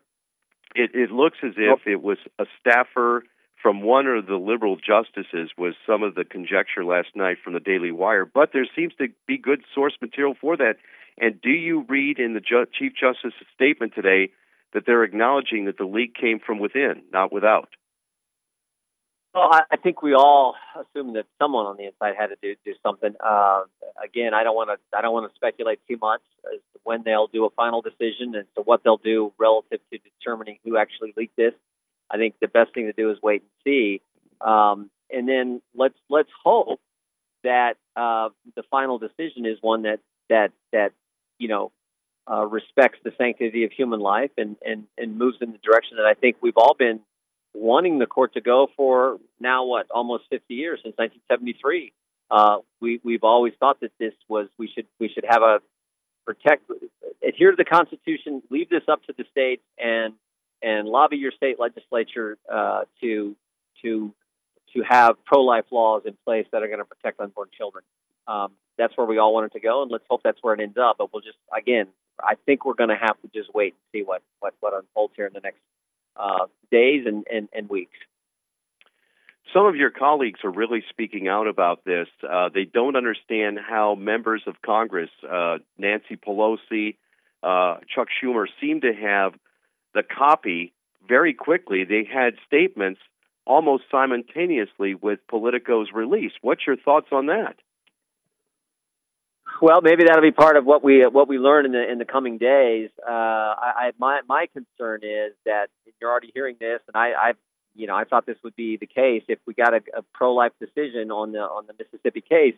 [0.74, 3.24] it, it looks as if it was a staffer
[3.62, 7.60] from one of the liberal justices was some of the conjecture last night from the
[7.60, 10.76] Daily Wire, but there seems to be good source material for that.
[11.18, 14.32] And do you read in the Ju- Chief Justice's statement today
[14.72, 17.68] that they're acknowledging that the leak came from within, not without?
[19.34, 22.74] Well, I, think we all assume that someone on the inside had to do do
[22.82, 23.14] something.
[23.18, 23.62] Uh,
[24.02, 26.20] again, I don't want to I don't want to speculate too much
[26.52, 29.98] as to when they'll do a final decision as to what they'll do relative to
[29.98, 31.54] determining who actually leaked this.
[32.10, 34.02] I think the best thing to do is wait and see,
[34.42, 36.80] um, and then let's let's hope
[37.42, 40.92] that uh, the final decision is one that that that
[41.38, 41.72] you know
[42.30, 46.06] uh, respects the sanctity of human life and, and and moves in the direction that
[46.06, 47.00] I think we've all been
[47.54, 51.92] wanting the court to go for now what almost 50 years since 1973.
[52.30, 55.60] Uh, we we've always thought that this was we should we should have a
[56.24, 56.70] protect
[57.26, 60.14] adhere to the Constitution, leave this up to the states, and
[60.62, 63.36] and lobby your state legislature uh, to
[63.82, 64.14] to
[64.74, 67.84] to have pro life laws in place that are going to protect unborn children.
[68.26, 70.60] Um, that's where we all want it to go, and let's hope that's where it
[70.60, 70.96] ends up.
[70.98, 71.88] But we'll just again,
[72.18, 75.14] I think we're going to have to just wait and see what what what unfolds
[75.16, 75.60] here in the next
[76.16, 77.96] uh, days and, and, and weeks.
[79.52, 82.08] Some of your colleagues are really speaking out about this.
[82.28, 86.96] Uh, they don't understand how members of Congress, uh, Nancy Pelosi,
[87.42, 89.34] uh, Chuck Schumer, seem to have
[89.94, 90.72] the copy
[91.06, 91.84] very quickly.
[91.84, 93.00] They had statements
[93.44, 96.32] almost simultaneously with Politico's release.
[96.40, 97.56] What's your thoughts on that?
[99.60, 102.04] Well, maybe that'll be part of what we what we learn in the in the
[102.04, 102.90] coming days.
[103.06, 105.68] Uh, I, I my my concern is that
[106.00, 107.32] you're already hearing this, and I, I
[107.74, 110.34] you know I thought this would be the case if we got a, a pro
[110.34, 112.54] life decision on the on the Mississippi case.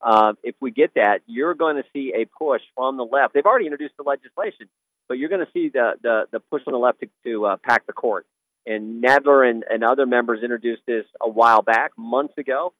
[0.00, 3.34] Uh, if we get that, you're going to see a push from the left.
[3.34, 4.68] They've already introduced the legislation,
[5.08, 7.56] but you're going to see the the, the push on the left to, to uh,
[7.62, 8.26] pack the court.
[8.66, 12.72] And Nadler and, and other members introduced this a while back, months ago.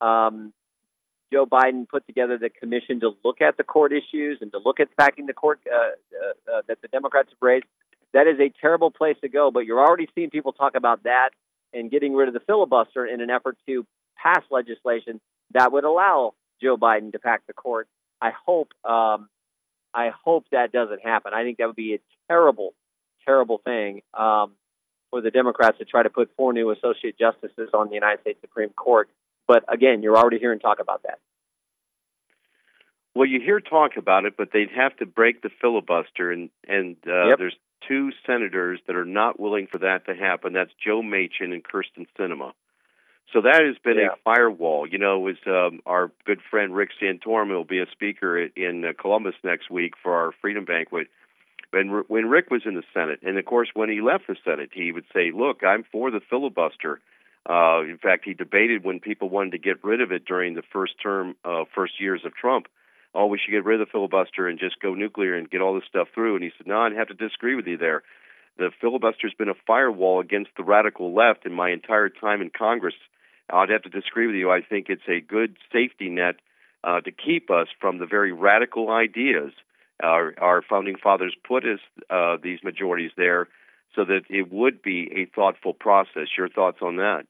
[0.00, 0.54] Um,
[1.32, 4.80] Joe Biden put together the commission to look at the court issues and to look
[4.80, 7.66] at packing the court uh, uh, uh, that the Democrats have raised.
[8.12, 11.30] That is a terrible place to go, but you're already seeing people talk about that
[11.72, 13.84] and getting rid of the filibuster in an effort to
[14.16, 15.20] pass legislation
[15.52, 17.88] that would allow Joe Biden to pack the court.
[18.20, 19.28] I hope um,
[19.92, 21.32] I hope that doesn't happen.
[21.34, 22.74] I think that would be a terrible,
[23.24, 24.52] terrible thing um,
[25.10, 28.40] for the Democrats to try to put four new associate justices on the United States
[28.40, 29.08] Supreme Court
[29.46, 31.18] but again, you're already hearing talk about that.
[33.14, 36.96] Well, you hear talk about it, but they'd have to break the filibuster, and and
[37.06, 37.38] uh, yep.
[37.38, 40.52] there's two senators that are not willing for that to happen.
[40.52, 42.52] That's Joe Manchin and Kyrsten Sinema.
[43.32, 44.14] So that has been yeah.
[44.14, 44.86] a firewall.
[44.86, 48.84] You know, it was um, our good friend Rick Santorum will be a speaker in
[48.84, 51.08] uh, Columbus next week for our Freedom Banquet.
[51.70, 54.70] When when Rick was in the Senate, and of course when he left the Senate,
[54.72, 57.00] he would say, "Look, I'm for the filibuster."
[57.48, 60.62] Uh, in fact, he debated when people wanted to get rid of it during the
[60.72, 62.66] first term, uh, first years of Trump.
[63.14, 65.74] Oh, we should get rid of the filibuster and just go nuclear and get all
[65.74, 66.36] this stuff through.
[66.36, 68.02] And he said, No, I'd have to disagree with you there.
[68.56, 72.94] The filibuster's been a firewall against the radical left in my entire time in Congress.
[73.52, 74.50] I'd have to disagree with you.
[74.50, 76.36] I think it's a good safety net
[76.82, 79.52] uh, to keep us from the very radical ideas
[80.02, 81.80] our, our founding fathers put us
[82.10, 83.48] uh, these majorities there
[83.94, 86.28] so that it would be a thoughtful process.
[86.36, 87.26] Your thoughts on that?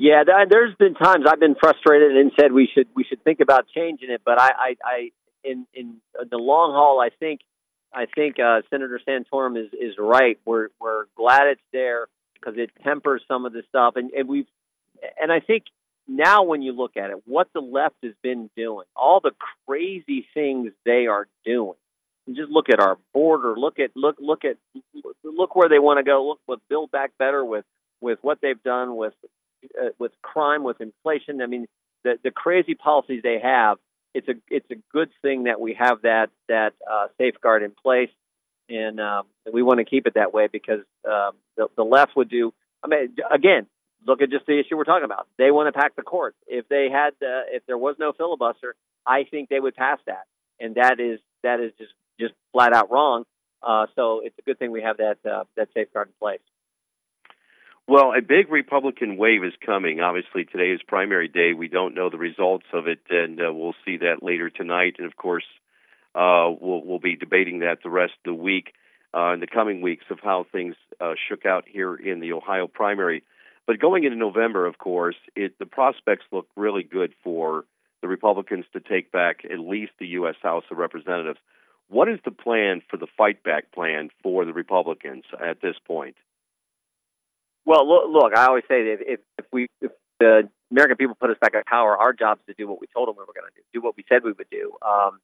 [0.00, 3.66] Yeah, there's been times I've been frustrated and said we should we should think about
[3.68, 5.10] changing it, but I I, I
[5.44, 5.96] in in
[6.30, 7.40] the long haul, I think
[7.92, 10.40] I think uh, Senator Santorum is is right.
[10.46, 14.46] We're we're glad it's there because it tempers some of the stuff, and and we've
[15.20, 15.64] and I think
[16.08, 19.32] now when you look at it, what the left has been doing, all the
[19.66, 21.76] crazy things they are doing.
[22.26, 23.54] Just look at our border.
[23.54, 24.56] Look at look look at
[25.24, 26.26] look where they want to go.
[26.26, 27.66] Look with Build Back Better with
[28.00, 29.12] with what they've done with
[29.80, 31.42] uh, with crime, with inflation.
[31.42, 31.66] I mean,
[32.04, 33.78] the the crazy policies they have.
[34.12, 38.10] It's a it's a good thing that we have that that uh, safeguard in place,
[38.68, 42.28] and um, we want to keep it that way because um, the the left would
[42.28, 42.52] do.
[42.82, 43.66] I mean, again,
[44.06, 45.28] look at just the issue we're talking about.
[45.38, 46.34] They want to pack the court.
[46.46, 48.74] If they had, uh, if there was no filibuster,
[49.06, 50.24] I think they would pass that,
[50.58, 53.24] and that is that is just just flat out wrong.
[53.62, 56.40] Uh, so it's a good thing we have that uh, that safeguard in place.
[57.90, 59.98] Well, a big Republican wave is coming.
[59.98, 61.54] Obviously, today is primary day.
[61.54, 64.94] We don't know the results of it, and uh, we'll see that later tonight.
[64.98, 65.42] And of course,
[66.14, 68.74] uh, we'll we'll be debating that the rest of the week,
[69.12, 72.68] uh, in the coming weeks, of how things uh, shook out here in the Ohio
[72.68, 73.24] primary.
[73.66, 77.64] But going into November, of course, it, the prospects look really good for
[78.02, 80.36] the Republicans to take back at least the U.S.
[80.40, 81.40] House of Representatives.
[81.88, 86.14] What is the plan for the fight back plan for the Republicans at this point?
[87.70, 91.30] Well, look, look I always say that if, if we if the American people put
[91.30, 93.32] us back in power, our job is to do what we told them we were
[93.32, 94.72] going to do, do what we said we would do.
[94.82, 95.20] Um,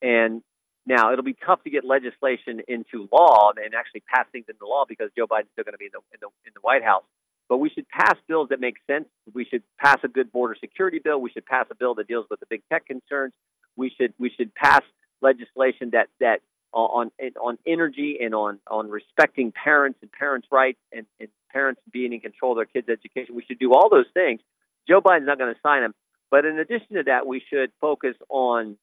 [0.00, 0.40] and
[0.86, 4.86] now it'll be tough to get legislation into law and actually pass things into law
[4.88, 7.04] because Joe Biden's still going to be in the, in the in the White House.
[7.50, 9.04] but we should pass bills that make sense.
[9.34, 11.20] We should pass a good border security bill.
[11.20, 13.34] We should pass a bill that deals with the big tech concerns.
[13.76, 14.80] We should we should pass
[15.20, 16.40] legislation that that
[16.72, 17.10] on
[17.40, 22.20] on energy and on on respecting parents and parents' rights and, and parents being in
[22.20, 23.34] control of their kids' education.
[23.34, 24.40] We should do all those things.
[24.88, 25.94] Joe Biden's not going to sign them,
[26.30, 28.76] but in addition to that, we should focus on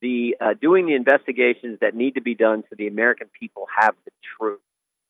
[0.00, 3.94] the uh, doing the investigations that need to be done so the American people have
[4.04, 4.60] the truth,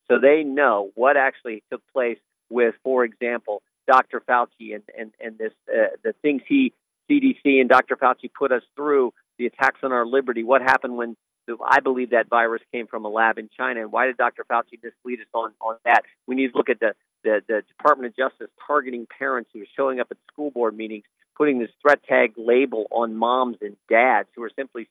[0.09, 2.19] so they know what actually took place
[2.51, 4.21] with, for example, Dr.
[4.21, 6.73] Fauci and and and this uh, the things he
[7.11, 7.97] CDC and Dr.
[7.97, 10.45] Fauci put us through, the attacks on our liberty.
[10.45, 11.17] What happened when
[11.65, 14.45] I believe that virus came from a lab in China, and why did Dr.
[14.51, 16.03] Fauci mislead us on on that?
[16.27, 19.67] We need to look at the the, the Department of Justice targeting parents who are
[19.77, 21.05] showing up at school board meetings,
[21.37, 24.89] putting this threat tag label on moms and dads who are simply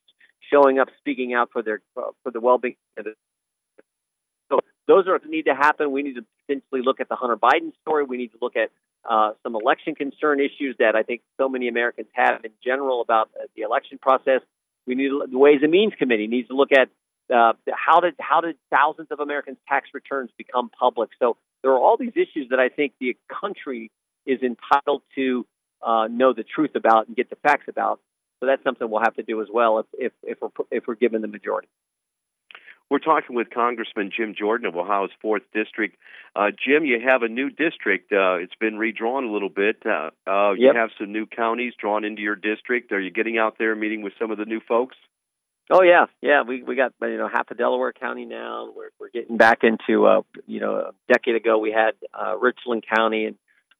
[0.51, 2.75] showing up, speaking out for their for the well being
[4.49, 5.91] so those are need to happen.
[5.91, 8.03] We need to potentially look at the Hunter Biden story.
[8.03, 8.69] We need to look at
[9.09, 13.29] uh, some election concern issues that I think so many Americans have in general about
[13.39, 14.41] uh, the election process.
[14.87, 16.89] We need the Ways and Means Committee needs to look at
[17.33, 21.09] uh, how did how did thousands of Americans' tax returns become public.
[21.19, 23.91] So there are all these issues that I think the country
[24.25, 25.45] is entitled to
[25.85, 27.99] uh, know the truth about and get the facts about.
[28.39, 30.95] So that's something we'll have to do as well if if, if we're if we're
[30.95, 31.67] given the majority.
[32.91, 35.97] We're talking with Congressman Jim Jordan of Ohio's 4th District.
[36.35, 38.11] Uh, Jim, you have a new district.
[38.11, 39.77] Uh, it's been redrawn a little bit.
[39.85, 40.73] Uh, uh, yep.
[40.73, 42.91] You have some new counties drawn into your district.
[42.91, 44.97] Are you getting out there meeting with some of the new folks?
[45.69, 46.41] Oh yeah, yeah.
[46.45, 48.69] We we got you know half of Delaware County now.
[48.75, 52.83] We're we're getting back into uh you know a decade ago we had uh, Richland
[52.93, 53.37] County and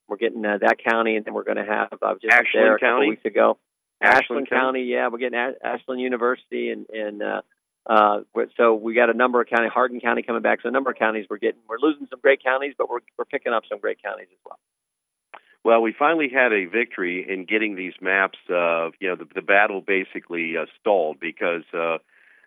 [0.08, 2.76] we're getting uh, that county and then we're going to have uh, just Ashland there
[2.76, 2.92] a County?
[3.00, 3.58] couple weeks ago.
[4.00, 4.60] Ashland, Ashland County?
[4.60, 7.42] County, yeah, we're getting Ash- Ashland University and and uh,
[7.86, 8.20] uh,
[8.56, 10.60] so we got a number of county, Hardin County coming back.
[10.62, 11.60] So a number of counties we're getting.
[11.68, 14.58] We're losing some great counties, but we're we're picking up some great counties as well.
[15.64, 18.38] Well, we finally had a victory in getting these maps.
[18.50, 21.98] Uh, you know, the, the battle basically uh, stalled because uh,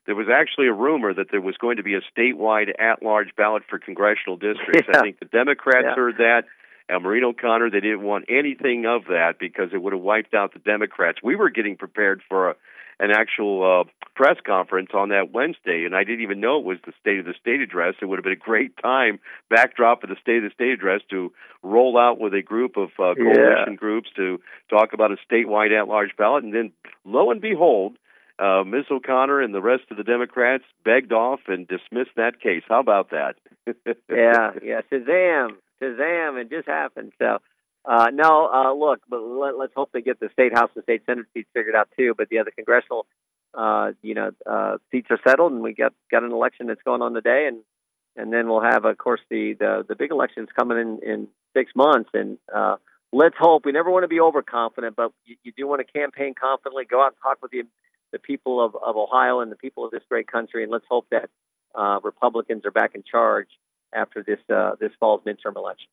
[0.06, 3.64] there was actually a rumor that there was going to be a statewide at-large ballot
[3.70, 4.90] for congressional districts.
[4.92, 5.00] Yeah.
[5.00, 5.96] I think the Democrats Yeah.
[5.96, 6.44] heard that.
[6.88, 10.54] And Maureen O'Connor, they didn't want anything of that because it would have wiped out
[10.54, 11.18] the Democrats.
[11.24, 12.56] We were getting prepared for a,
[13.00, 13.84] an actual uh,
[14.16, 17.26] press conference on that Wednesday, and I didn't even know it was the State of
[17.26, 17.96] the State address.
[18.02, 19.20] It would have been a great time,
[19.50, 21.32] backdrop of the State of the State address, to
[21.64, 23.76] roll out with a group of uh, coalition Yeah.
[23.76, 24.40] groups to
[24.70, 26.72] talk about a statewide at-large ballot, and then
[27.04, 27.98] lo and behold,
[28.40, 28.86] uh, Ms.
[28.92, 32.64] O'Connor and the rest of the Democrats begged off and dismissed that case.
[32.68, 33.36] How about that?
[34.10, 34.82] yeah, yeah.
[34.92, 36.42] Shazam, Shazam!
[36.42, 37.14] It just happened.
[37.18, 37.40] So,
[37.88, 41.04] uh, no, uh, look, but let, let's hope they get the state house and state
[41.06, 42.14] senate seats figured out too.
[42.18, 43.06] But the congressional,
[43.54, 47.02] uh, you know, uh, seats are settled, and we got got an election that's going
[47.02, 47.60] on today, and
[48.16, 51.72] and then we'll have, of course, the the, the big elections coming in in six
[51.76, 52.78] months, and uh,
[53.12, 53.66] let's hope.
[53.66, 56.86] We never want to be overconfident, but you, you do want to campaign confidently.
[56.86, 57.64] Go out and talk with the
[58.12, 61.06] the people of, of Ohio and the people of this great country, and let's hope
[61.12, 61.30] that
[61.76, 63.50] uh, Republicans are back in charge
[63.94, 65.88] after this uh, this fall's midterm election.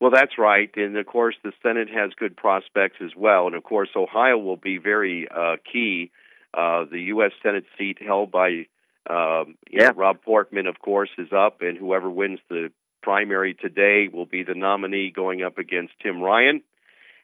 [0.00, 3.62] Well, that's right, and of course the Senate has good prospects as well, and of
[3.62, 6.10] course Ohio will be very uh, key.
[6.52, 7.32] Uh, the U.S.
[7.42, 8.66] Senate seat held by
[9.08, 12.70] um, you know, Rob Portman, of course, is up, and whoever wins the
[13.02, 16.62] primary today will be the nominee going up against Tim Ryan,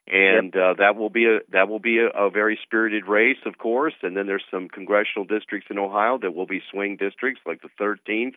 [0.06, 3.56] and uh, that will be a that will be a, a very spirited race, of
[3.58, 3.94] course.
[4.02, 7.68] And then there's some congressional districts in Ohio that will be swing districts, like the
[7.80, 8.34] 13th,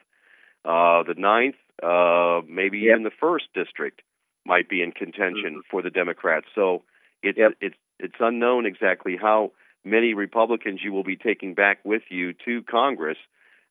[0.65, 2.91] uh, the 9th, uh, maybe Yep.
[2.91, 4.01] even the first district
[4.45, 6.47] might be in contention for the Democrats.
[6.55, 6.83] So
[7.21, 7.53] it's Yep.
[7.61, 9.51] it's it's unknown exactly how
[9.83, 13.17] many Republicans you will be taking back with you to Congress.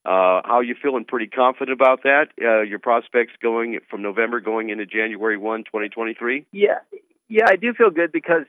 [0.05, 1.05] Uh, how are you feeling?
[1.05, 2.29] Pretty confident about that?
[2.41, 6.45] Uh, your prospects going from November going into January 1, 2023?
[6.51, 6.79] Yeah,
[7.29, 8.45] yeah, I do feel good because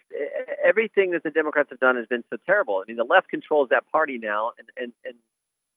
[0.63, 2.81] everything that the Democrats have done has been so terrible.
[2.83, 5.15] I mean, the left controls that party now, and and and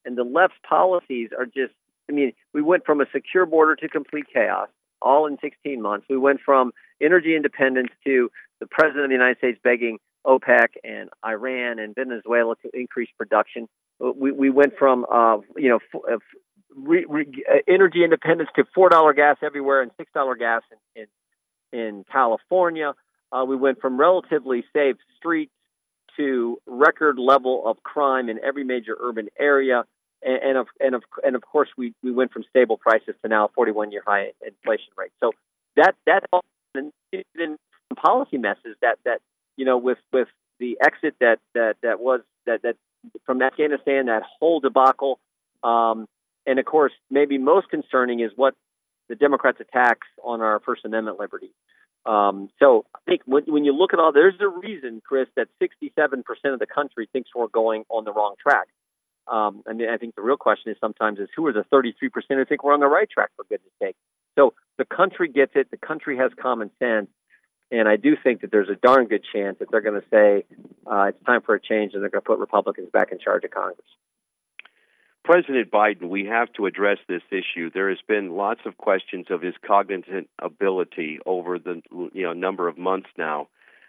[0.04, 1.74] and the left's policies are just.
[2.08, 4.68] I mean, we went from a secure border to complete chaos,
[5.02, 6.06] all in 16 months.
[6.08, 8.30] We went from energy independence to
[8.60, 13.68] the president of the United States begging OPEC and Iran and Venezuela to increase production.
[14.00, 16.18] We we went from uh, you know f- uh,
[16.74, 20.62] re, re, uh, energy independence to four dollar gas everywhere and six dollar gas
[20.94, 21.06] in,
[21.72, 22.94] in in California.
[23.32, 25.52] Uh, we went from relatively safe streets
[26.16, 29.84] to record level of crime in every major urban area,
[30.26, 33.28] and, and of and of and of course we, we went from stable prices to
[33.28, 35.12] now a 41 year high inflation rate.
[35.20, 35.32] So
[35.76, 36.24] that that
[36.74, 36.92] and
[37.96, 39.20] policy messes that that
[39.56, 42.76] you know with with the exit that that that was that that
[43.24, 45.18] from Afghanistan that whole debacle,
[45.62, 46.06] um,
[46.46, 48.54] and of course maybe most concerning is what
[49.08, 51.52] the Democrats' attacks on our First Amendment liberty.
[52.04, 55.48] Um, so I think when, when you look at all, there's a reason, Chris, that
[55.60, 56.22] 67%
[56.52, 58.68] of the country thinks we're going on the wrong track.
[59.28, 61.90] Um, and I think the real question is sometimes is who are the 33%
[62.28, 63.96] who think we're on the right track, for goodness sake.
[64.36, 65.70] So the country gets it.
[65.70, 67.08] The country has common sense.
[67.70, 70.44] And I do think that there's a darn good chance that they're going to say
[70.86, 73.44] uh, it's time for a change and they're going to put Republicans back in charge
[73.44, 73.86] of Congress.
[75.24, 77.68] President Biden, we have to address this issue.
[77.74, 82.68] There has been lots of questions of his cognitive ability over the you know number
[82.68, 83.48] of months now.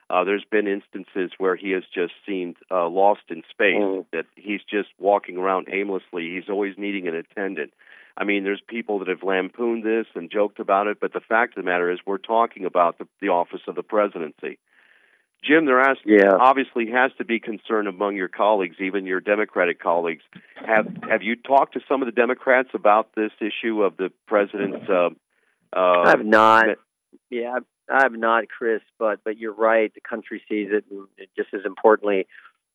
[0.09, 4.05] Uh, there's been instances where he has just seemed uh, lost in space, mm.
[4.13, 6.33] that he's just walking around aimlessly.
[6.33, 7.73] He's always needing an attendant.
[8.15, 11.57] I mean, there's people that have lampooned this and joked about it, but the fact
[11.57, 14.57] of the matter is, we're talking about the, the office of the presidency.
[15.43, 16.31] Jim, there has, yeah.
[16.39, 20.23] obviously has to be concern among your colleagues, even your Democratic colleagues.
[20.65, 24.89] Have Have you talked to some of the Democrats about this issue of the president's?
[24.89, 25.09] Uh,
[25.75, 26.65] uh, I have not.
[27.29, 28.81] Yeah, I have not, Chris.
[28.99, 29.93] But but you're right.
[29.93, 32.27] The country sees it, and just as importantly,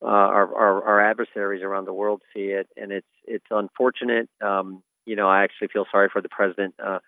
[0.03, 4.29] uh, our, our our adversaries around the world see it, and it's it's unfortunate.
[4.41, 6.75] Um, you know, I actually feel sorry for the president.
[6.83, 6.99] Uh,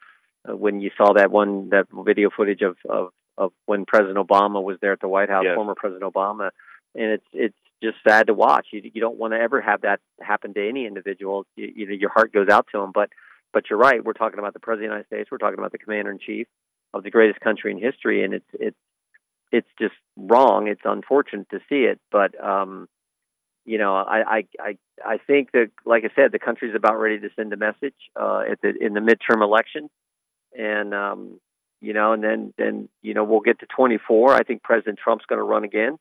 [0.47, 4.79] when you saw that one that video footage of of of when President Obama was
[4.81, 5.55] there at the White House, yes.
[5.55, 6.51] former President Obama,
[6.95, 8.69] and it's it's just sad to watch.
[8.73, 11.47] You you don't want to ever have that happen to any individual.
[11.57, 13.11] You, you know, your heart goes out to them, but
[13.53, 14.05] but you're right.
[14.05, 15.31] We're talking about the President of the United States.
[15.31, 16.47] We're talking about the Commander in Chief
[16.95, 18.77] of the greatest country in history, and it's it's
[19.53, 20.69] it's just wrong.
[20.69, 22.89] It's unfortunate to see it, but um,
[23.65, 27.19] you know, I, I I I think that, like I said, the country's about ready
[27.21, 29.91] to send a message uh, at the in the midterm election,
[30.57, 31.41] and um,
[31.81, 34.35] you know, and then then you know we'll get to 24.
[34.35, 35.99] I think President Trump's going to run again.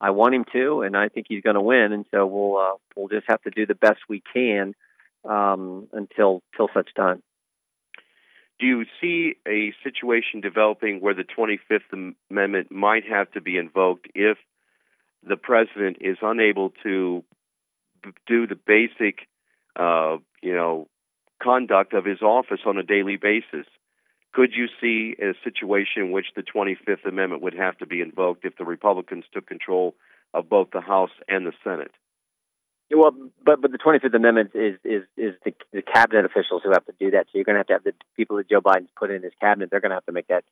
[0.00, 1.92] I want him to, and I think he's going to win.
[1.92, 4.74] And so we'll uh, we'll just have to do the best we can
[5.28, 7.22] um, until till such time.
[8.62, 14.06] Do you see a situation developing where the 25th Amendment might have to be invoked
[14.14, 14.38] if
[15.28, 17.24] the president is unable to
[18.28, 19.26] do the basic,
[19.74, 20.86] uh, you know,
[21.42, 23.66] conduct of his office on a daily basis?
[24.32, 28.44] Could you see a situation in which the 25th Amendment would have to be invoked
[28.44, 29.96] if the Republicans took control
[30.32, 31.90] of both the House and the Senate?
[32.94, 33.12] Well,
[33.44, 36.94] but but the 25th Amendment is is is the, the cabinet officials who have to
[36.98, 37.26] do that.
[37.26, 39.32] So you're going to have to have the people that Joe Biden's put in his
[39.40, 39.70] cabinet.
[39.70, 40.44] They're going to have to make that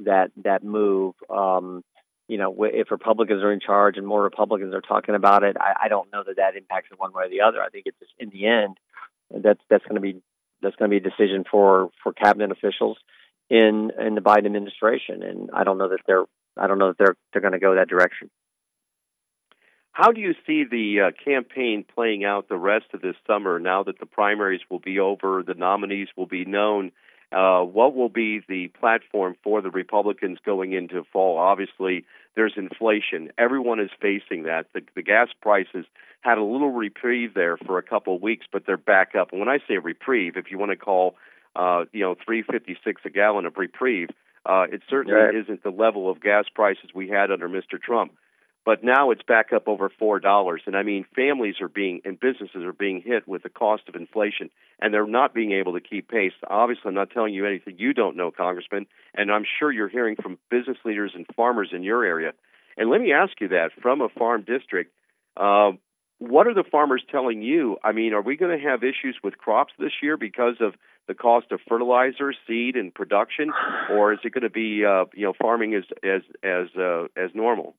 [0.00, 1.14] that that move.
[1.28, 1.84] Um,
[2.28, 5.84] you know, if Republicans are in charge and more Republicans are talking about it, I,
[5.84, 7.60] I don't know that that impacts it one way or the other.
[7.60, 8.78] I think it's just, in the end
[9.30, 10.20] that's that's going to be
[10.60, 12.98] that's going to be a decision for for cabinet officials
[13.50, 16.24] in in the Biden administration, and I don't know that they're
[16.56, 18.30] I don't know that they're they're going to go that direction.
[19.92, 23.82] How do you see the uh, campaign playing out the rest of this summer now
[23.84, 26.92] that the primaries will be over, the nominees will be known?
[27.30, 31.38] Uh, what will be the platform for the Republicans going into fall?
[31.38, 32.04] Obviously,
[32.36, 33.30] there's inflation.
[33.38, 34.66] Everyone is facing that.
[34.74, 35.86] The, the gas prices
[36.20, 39.30] had a little reprieve there for a couple of weeks, but they're back up.
[39.30, 41.16] And when I say reprieve, if you want to call
[41.54, 44.08] uh, you know, three fifty six a gallon of reprieve.
[44.44, 47.80] Uh, it certainly isn't the level of gas prices we had under Mr.
[47.80, 48.12] Trump.
[48.64, 52.18] But now it's back up over four dollars, and I mean, families are being and
[52.18, 54.50] businesses are being hit with the cost of inflation,
[54.80, 56.32] and they're not being able to keep pace.
[56.48, 60.14] Obviously, I'm not telling you anything you don't know, Congressman, and I'm sure you're hearing
[60.14, 62.32] from business leaders and farmers in your area.
[62.76, 64.92] And let me ask you that from a farm district,
[65.36, 65.72] uh,
[66.18, 67.78] what are the farmers telling you?
[67.82, 70.74] I mean, are we going to have issues with crops this year because of
[71.08, 73.50] the cost of fertilizer, seed, and production,
[73.90, 77.30] or is it going to be uh, you know farming as as as uh, as
[77.34, 77.74] normal?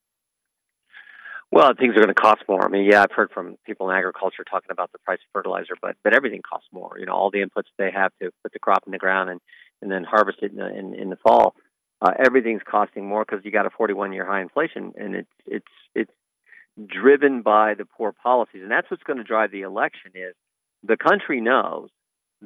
[1.54, 2.66] Well, things are going to cost more.
[2.66, 5.76] I mean, yeah, I've heard from people in agriculture talking about the price of fertilizer,
[5.80, 6.96] but but everything costs more.
[6.98, 9.40] You know, all the inputs they have to put the crop in the ground and
[9.80, 11.54] and then harvest it in the, in, in the fall.
[12.02, 15.66] Uh, everything's costing more because you got a 41 year high inflation, and it's it's
[15.94, 16.12] it's
[16.88, 18.64] driven by the poor policies.
[18.64, 20.34] And that's what's going to drive the election is
[20.82, 21.90] the country knows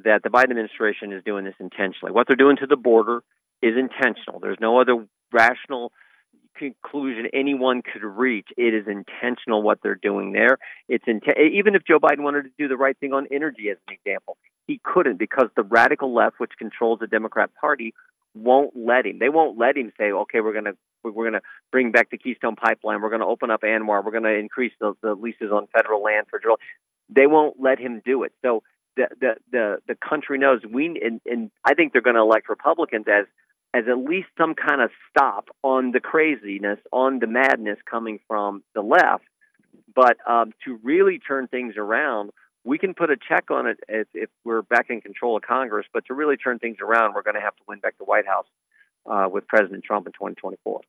[0.04, 2.12] that the Biden administration is doing this intentionally.
[2.12, 3.22] What they're doing to the border
[3.62, 4.42] is intentional.
[4.42, 5.94] There's no other rational
[6.58, 8.48] conclusion anyone could reach.
[8.58, 10.58] It is intentional what they're doing there.
[10.90, 13.78] It's int- even if Joe Biden wanted to do the right thing on energy, as
[13.88, 14.38] an example,
[14.68, 17.94] he couldn't because the radical left, which controls the Democrat Party,
[18.36, 19.20] won't let him.
[19.20, 21.42] They won't let him say, "Okay, we're going to we're going to
[21.72, 23.02] bring back the Keystone Pipeline.
[23.02, 24.04] We're going to open up ANWR.
[24.04, 26.58] We're going to increase the, the leases on federal land for drill."
[27.10, 28.34] They won't let him do it.
[28.42, 28.64] So
[28.96, 32.50] the the the, the country knows we and, and I think they're going to elect
[32.50, 33.26] Republicans as
[33.74, 38.64] as at least some kind of stop on the craziness, on the madness coming from
[38.74, 39.26] the left.
[39.94, 42.32] But um, to really turn things around,
[42.64, 45.86] we can put a check on it if, if we're back in control of Congress.
[45.94, 48.26] But to really turn things around, we're going to have to win back the White
[48.26, 48.46] House
[49.06, 50.82] uh, with President Trump in 2024.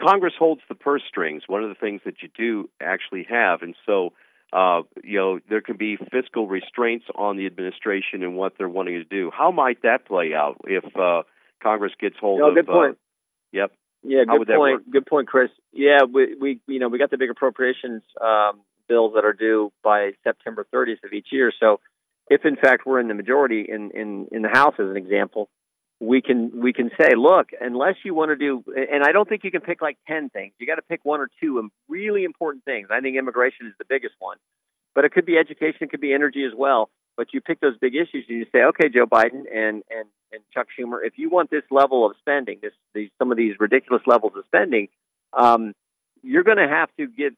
[0.00, 1.44] Congress holds the purse strings.
[1.46, 4.12] One of the things that you do actually have, and so
[4.52, 8.94] uh, you know there can be fiscal restraints on the administration and what they're wanting
[8.94, 9.30] to do.
[9.32, 11.22] How might that play out if uh,
[11.66, 12.54] Congress gets hold no, of?
[12.54, 12.92] Good point.
[12.92, 12.96] Uh,
[13.52, 13.72] yep.
[14.04, 14.90] Yeah, good point.
[14.90, 15.50] Good point, Chris.
[15.72, 19.72] Yeah, we, we you know we got the big appropriations um, bills that are due
[19.82, 21.52] by September 30th of each year.
[21.58, 21.80] So,
[22.28, 25.48] if in fact we're in the majority in in in the House, as an example,
[25.98, 29.42] we can we can say, look, unless you want to do, and I don't think
[29.42, 30.52] you can pick like ten things.
[30.60, 32.88] You got to pick one or two really important things.
[32.92, 34.36] I think immigration is the biggest one,
[34.94, 36.90] but it could be education, it could be energy as well.
[37.16, 40.42] But you pick those big issues and you say, okay, Joe Biden and and and
[40.52, 44.02] Chuck Schumer, if you want this level of spending, this these some of these ridiculous
[44.06, 44.88] levels of spending,
[45.32, 45.74] um,
[46.22, 47.34] you're going to have to give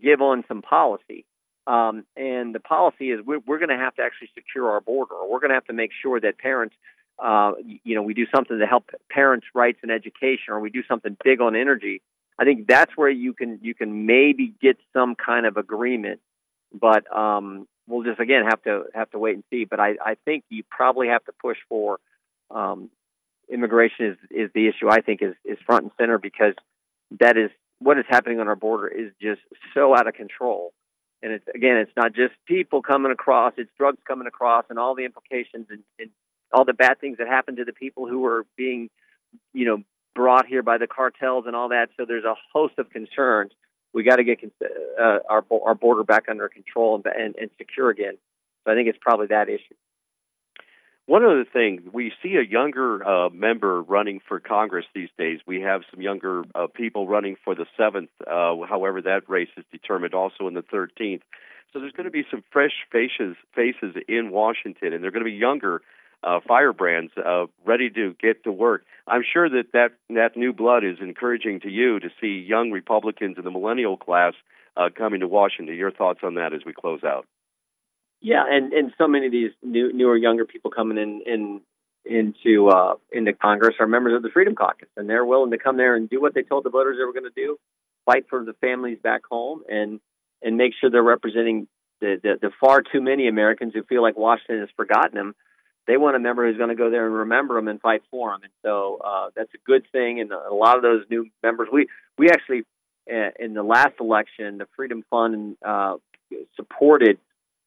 [0.00, 1.24] give on some policy.
[1.66, 5.14] Um, and the policy is we're, we're going to have to actually secure our border,
[5.14, 6.74] or we're going to have to make sure that parents
[7.18, 7.52] uh,
[7.84, 11.16] you know, we do something to help parents' rights and education, or we do something
[11.24, 12.02] big on energy.
[12.38, 16.20] I think that's where you can you can maybe get some kind of agreement,
[16.78, 19.64] but um, we'll just again have to have to wait and see.
[19.64, 21.98] But I, I think you probably have to push for
[22.50, 22.90] um,
[23.50, 24.88] immigration is is the issue.
[24.88, 26.54] I think is is front and center because
[27.20, 29.40] that is what is happening on our border is just
[29.74, 30.72] so out of control.
[31.22, 34.94] And it's again, it's not just people coming across; it's drugs coming across, and all
[34.94, 36.10] the implications and, and
[36.52, 38.90] all the bad things that happen to the people who are being,
[39.52, 39.82] you know,
[40.14, 41.88] brought here by the cartels and all that.
[41.96, 43.52] So there's a host of concerns.
[43.92, 44.40] We got to get
[45.00, 48.18] uh, our our border back under control and, and, and secure again.
[48.64, 49.74] So I think it's probably that issue.
[51.06, 55.38] One other thing, we see a younger uh, member running for Congress these days.
[55.46, 59.64] We have some younger uh, people running for the seventh, uh, however that race is
[59.70, 61.22] determined, also in the 13th.
[61.72, 65.30] So there's going to be some fresh faces faces in Washington, and they're going to
[65.30, 65.82] be younger
[66.24, 68.82] uh, firebrands uh, ready to get to work.
[69.06, 73.36] I'm sure that, that that new blood is encouraging to you to see young Republicans
[73.38, 74.34] in the millennial class
[74.76, 75.76] uh, coming to Washington.
[75.76, 77.26] Your thoughts on that as we close out?
[78.26, 81.60] Yeah, and, and so many of these new, newer, younger people coming in, in
[82.04, 85.76] into uh, into Congress are members of the Freedom Caucus, and they're willing to come
[85.76, 87.56] there and do what they told the voters they were going to do,
[88.04, 90.00] fight for the families back home, and
[90.42, 91.68] and make sure they're representing
[92.00, 95.34] the, the, the far too many Americans who feel like Washington has forgotten them
[95.86, 98.32] they want a member who's going to go there and remember them and fight for
[98.32, 98.40] them.
[98.42, 100.20] And so uh, that's a good thing.
[100.20, 101.86] And a lot of those new members, we
[102.18, 102.62] we actually
[103.08, 105.96] uh, in the last election, the Freedom Fund uh,
[106.56, 107.18] supported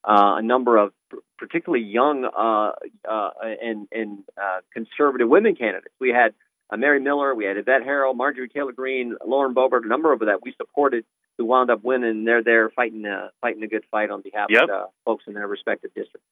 [0.04, 0.94] uh, a number of
[1.38, 2.72] particularly young uh,
[3.10, 3.30] uh,
[3.62, 5.94] and and uh, conservative women candidates.
[6.00, 6.34] We had
[6.70, 10.20] uh, Mary Miller, we had Yvette Herrell, Marjorie Taylor Greene, Lauren Boebert, a number of
[10.20, 11.06] that we supported
[11.38, 12.26] who wound up winning.
[12.26, 14.64] They're there fighting uh, fighting a good fight on behalf yep.
[14.70, 16.28] of folks in their respective districts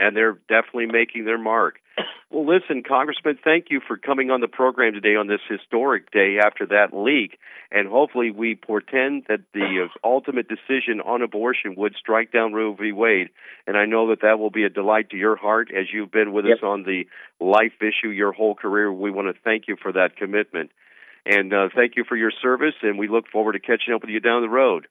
[0.00, 1.76] and they're definitely making their mark.
[2.30, 6.38] Well, listen, Congressman, thank you for coming on the program today on this historic day
[6.42, 7.38] after that leak.
[7.70, 12.72] And hopefully, we portend that the uh, ultimate decision on abortion would strike down Roe
[12.74, 12.92] v.
[12.92, 13.28] Wade.
[13.66, 16.32] And I know that that will be a delight to your heart as you've been
[16.32, 16.58] with yep.
[16.58, 17.04] us on the
[17.44, 18.92] life issue your whole career.
[18.92, 20.70] We want to thank you for that commitment.
[21.26, 24.10] And uh, thank you for your service, and we look forward to catching up with
[24.10, 24.86] you down the road.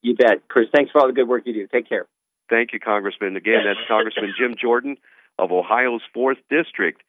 [0.00, 0.48] You bet.
[0.48, 1.68] Chris, thanks for all the good work you do.
[1.68, 2.06] Take care.
[2.52, 3.34] Thank you, Congressman.
[3.34, 4.98] Again, that's Congressman Jim Jordan
[5.38, 7.00] of Ohio's 4th District.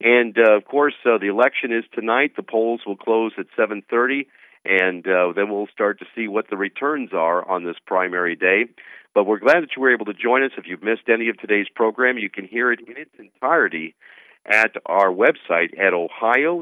[0.00, 2.36] And uh, of course, uh, the election is tonight.
[2.36, 4.26] The polls will close at 7:30,
[4.64, 8.66] and uh, then we'll start to see what the returns are on this primary day.
[9.12, 10.52] But we're glad that you were able to join us.
[10.56, 13.96] If you've missed any of today's program, you can hear it in its entirety
[14.46, 16.54] at our website at ohioca.org.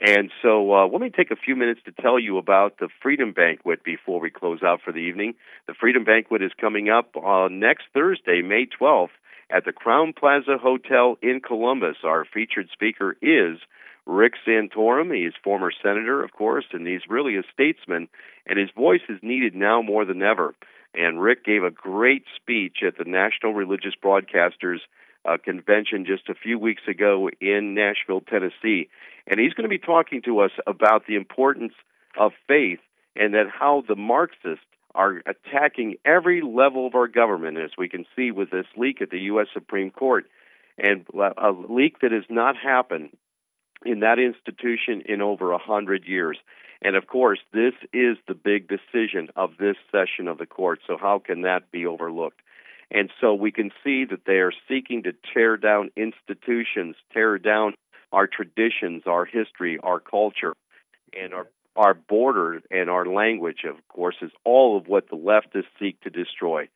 [0.00, 3.32] And so uh, let me take a few minutes to tell you about the Freedom
[3.32, 5.34] Banquet before we close out for the evening.
[5.66, 9.08] The Freedom Banquet is coming up uh, next Thursday, May 12th,
[9.48, 11.96] at the Crowne Plaza Hotel in Columbus.
[12.04, 13.58] Our featured speaker is
[14.04, 15.14] Rick Santorum.
[15.14, 18.08] He's former senator, of course, and he's really a statesman,
[18.46, 20.54] and his voice is needed now more than ever.
[20.94, 24.80] And Rick gave a great speech at the National Religious Broadcasters
[25.26, 28.88] uh, convention just a few weeks ago in Nashville, Tennessee.
[29.26, 31.72] And he's going to be talking to us about the importance
[32.18, 32.78] of faith
[33.16, 34.64] and that how the Marxists
[34.94, 39.10] are attacking every level of our government, as we can see with this leak at
[39.10, 39.48] the U.S.
[39.52, 40.26] Supreme Court,
[40.78, 43.10] and a leak that has not happened
[43.84, 46.38] in that institution in over a hundred years.
[46.82, 50.80] And of course, this is the big decision of this session of the court.
[50.86, 52.40] So how can that be overlooked?
[52.90, 57.74] And so we can see that they are seeking to tear down institutions, tear down
[58.12, 60.54] our traditions, our history, our culture.
[61.18, 65.66] And our our border and our language, of course, is all of what the leftists
[65.78, 66.68] seek to destroy.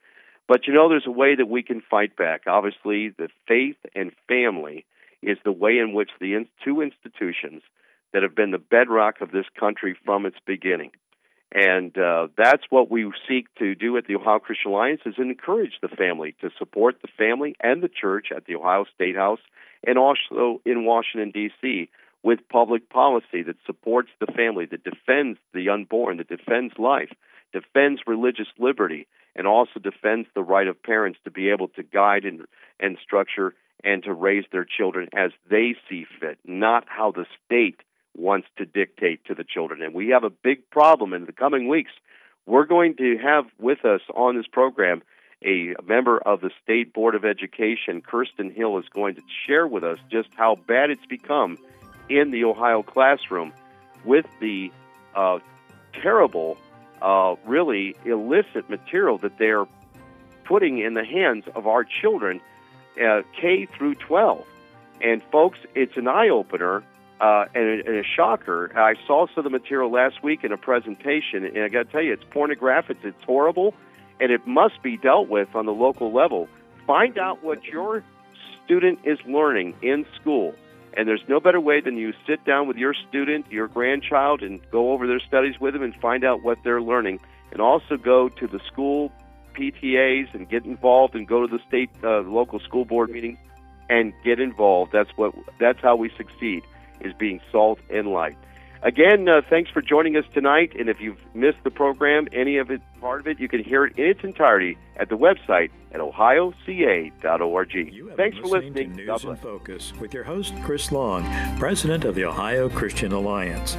[0.47, 2.43] But you know, there's a way that we can fight back.
[2.47, 4.85] Obviously, the faith and family
[5.23, 7.63] is the way in which the two institutions
[8.13, 10.91] that have been the bedrock of this country from its beginning.
[11.53, 15.79] And uh, that's what we seek to do at the Ohio Christian Alliance is encourage
[15.83, 19.41] the family to support the family and the church at the Ohio State House
[19.85, 21.89] and also in Washington D.C.
[22.23, 27.11] with public policy that supports the family, that defends the unborn, that defends life,
[27.53, 32.25] defends religious liberty, and also defends the right of parents to be able to guide
[32.25, 32.43] and,
[32.79, 37.81] and structure and to raise their children as they see fit, not how the state
[38.21, 39.83] wants to dictate to the children.
[39.83, 41.93] And we have a big problem in the coming weeks.
[42.47, 45.03] We're going to have with us on this program
[45.43, 49.85] a member of the State Board of Education, Kirsten Hill, is going to share with
[49.85, 51.59] us just how bad it's become
[52.09, 53.53] in the Ohio classroom
[54.05, 54.71] with the
[55.15, 55.39] uh,
[56.03, 56.59] terrible
[57.01, 59.67] uh, really illicit material that they're
[60.45, 62.41] putting in the hands of our children,
[63.03, 64.45] uh, K through 12.
[65.01, 66.83] And folks, it's an eye opener
[67.21, 68.73] uh, and, a, and, a, shocker.
[68.77, 71.93] I saw some of the material last week in a presentation, and I got to
[71.93, 73.75] tell you, it's pornographic, it's horrible,
[74.21, 76.49] and it must be dealt with on the local level.
[76.87, 78.03] Find out what your
[78.65, 80.55] student is learning in school
[80.97, 84.61] and there's no better way than you sit down with your student, your grandchild, and
[84.71, 87.21] go over their studies with them and find out what they're learning.
[87.53, 89.13] And also go to the school
[89.55, 93.39] PTAs and get involved and go to the state, uh, local school board meetings
[93.89, 94.93] and get involved.
[94.93, 95.35] That's what.
[95.59, 96.63] That's how we succeed.
[97.01, 98.37] Is being salt and light.
[98.83, 100.73] Again, uh, thanks for joining us tonight.
[100.79, 103.85] And if you've missed the program, any of it, part of it, you can hear
[103.85, 107.73] it in its entirety at the website at ohioca.org.
[108.17, 108.97] Thanks for listening.
[108.97, 111.25] To News in Focus with your host, Chris Long,
[111.59, 113.77] President of the Ohio Christian Alliance.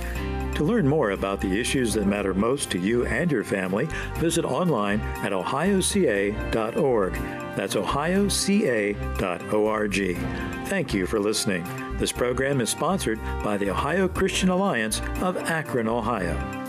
[0.55, 4.45] To learn more about the issues that matter most to you and your family, visit
[4.45, 7.13] online at ohioca.org.
[7.55, 8.97] That's ohioca.org.
[10.67, 11.97] Thank you for listening.
[11.97, 16.60] This program is sponsored by the Ohio Christian Alliance of Akron, Ohio.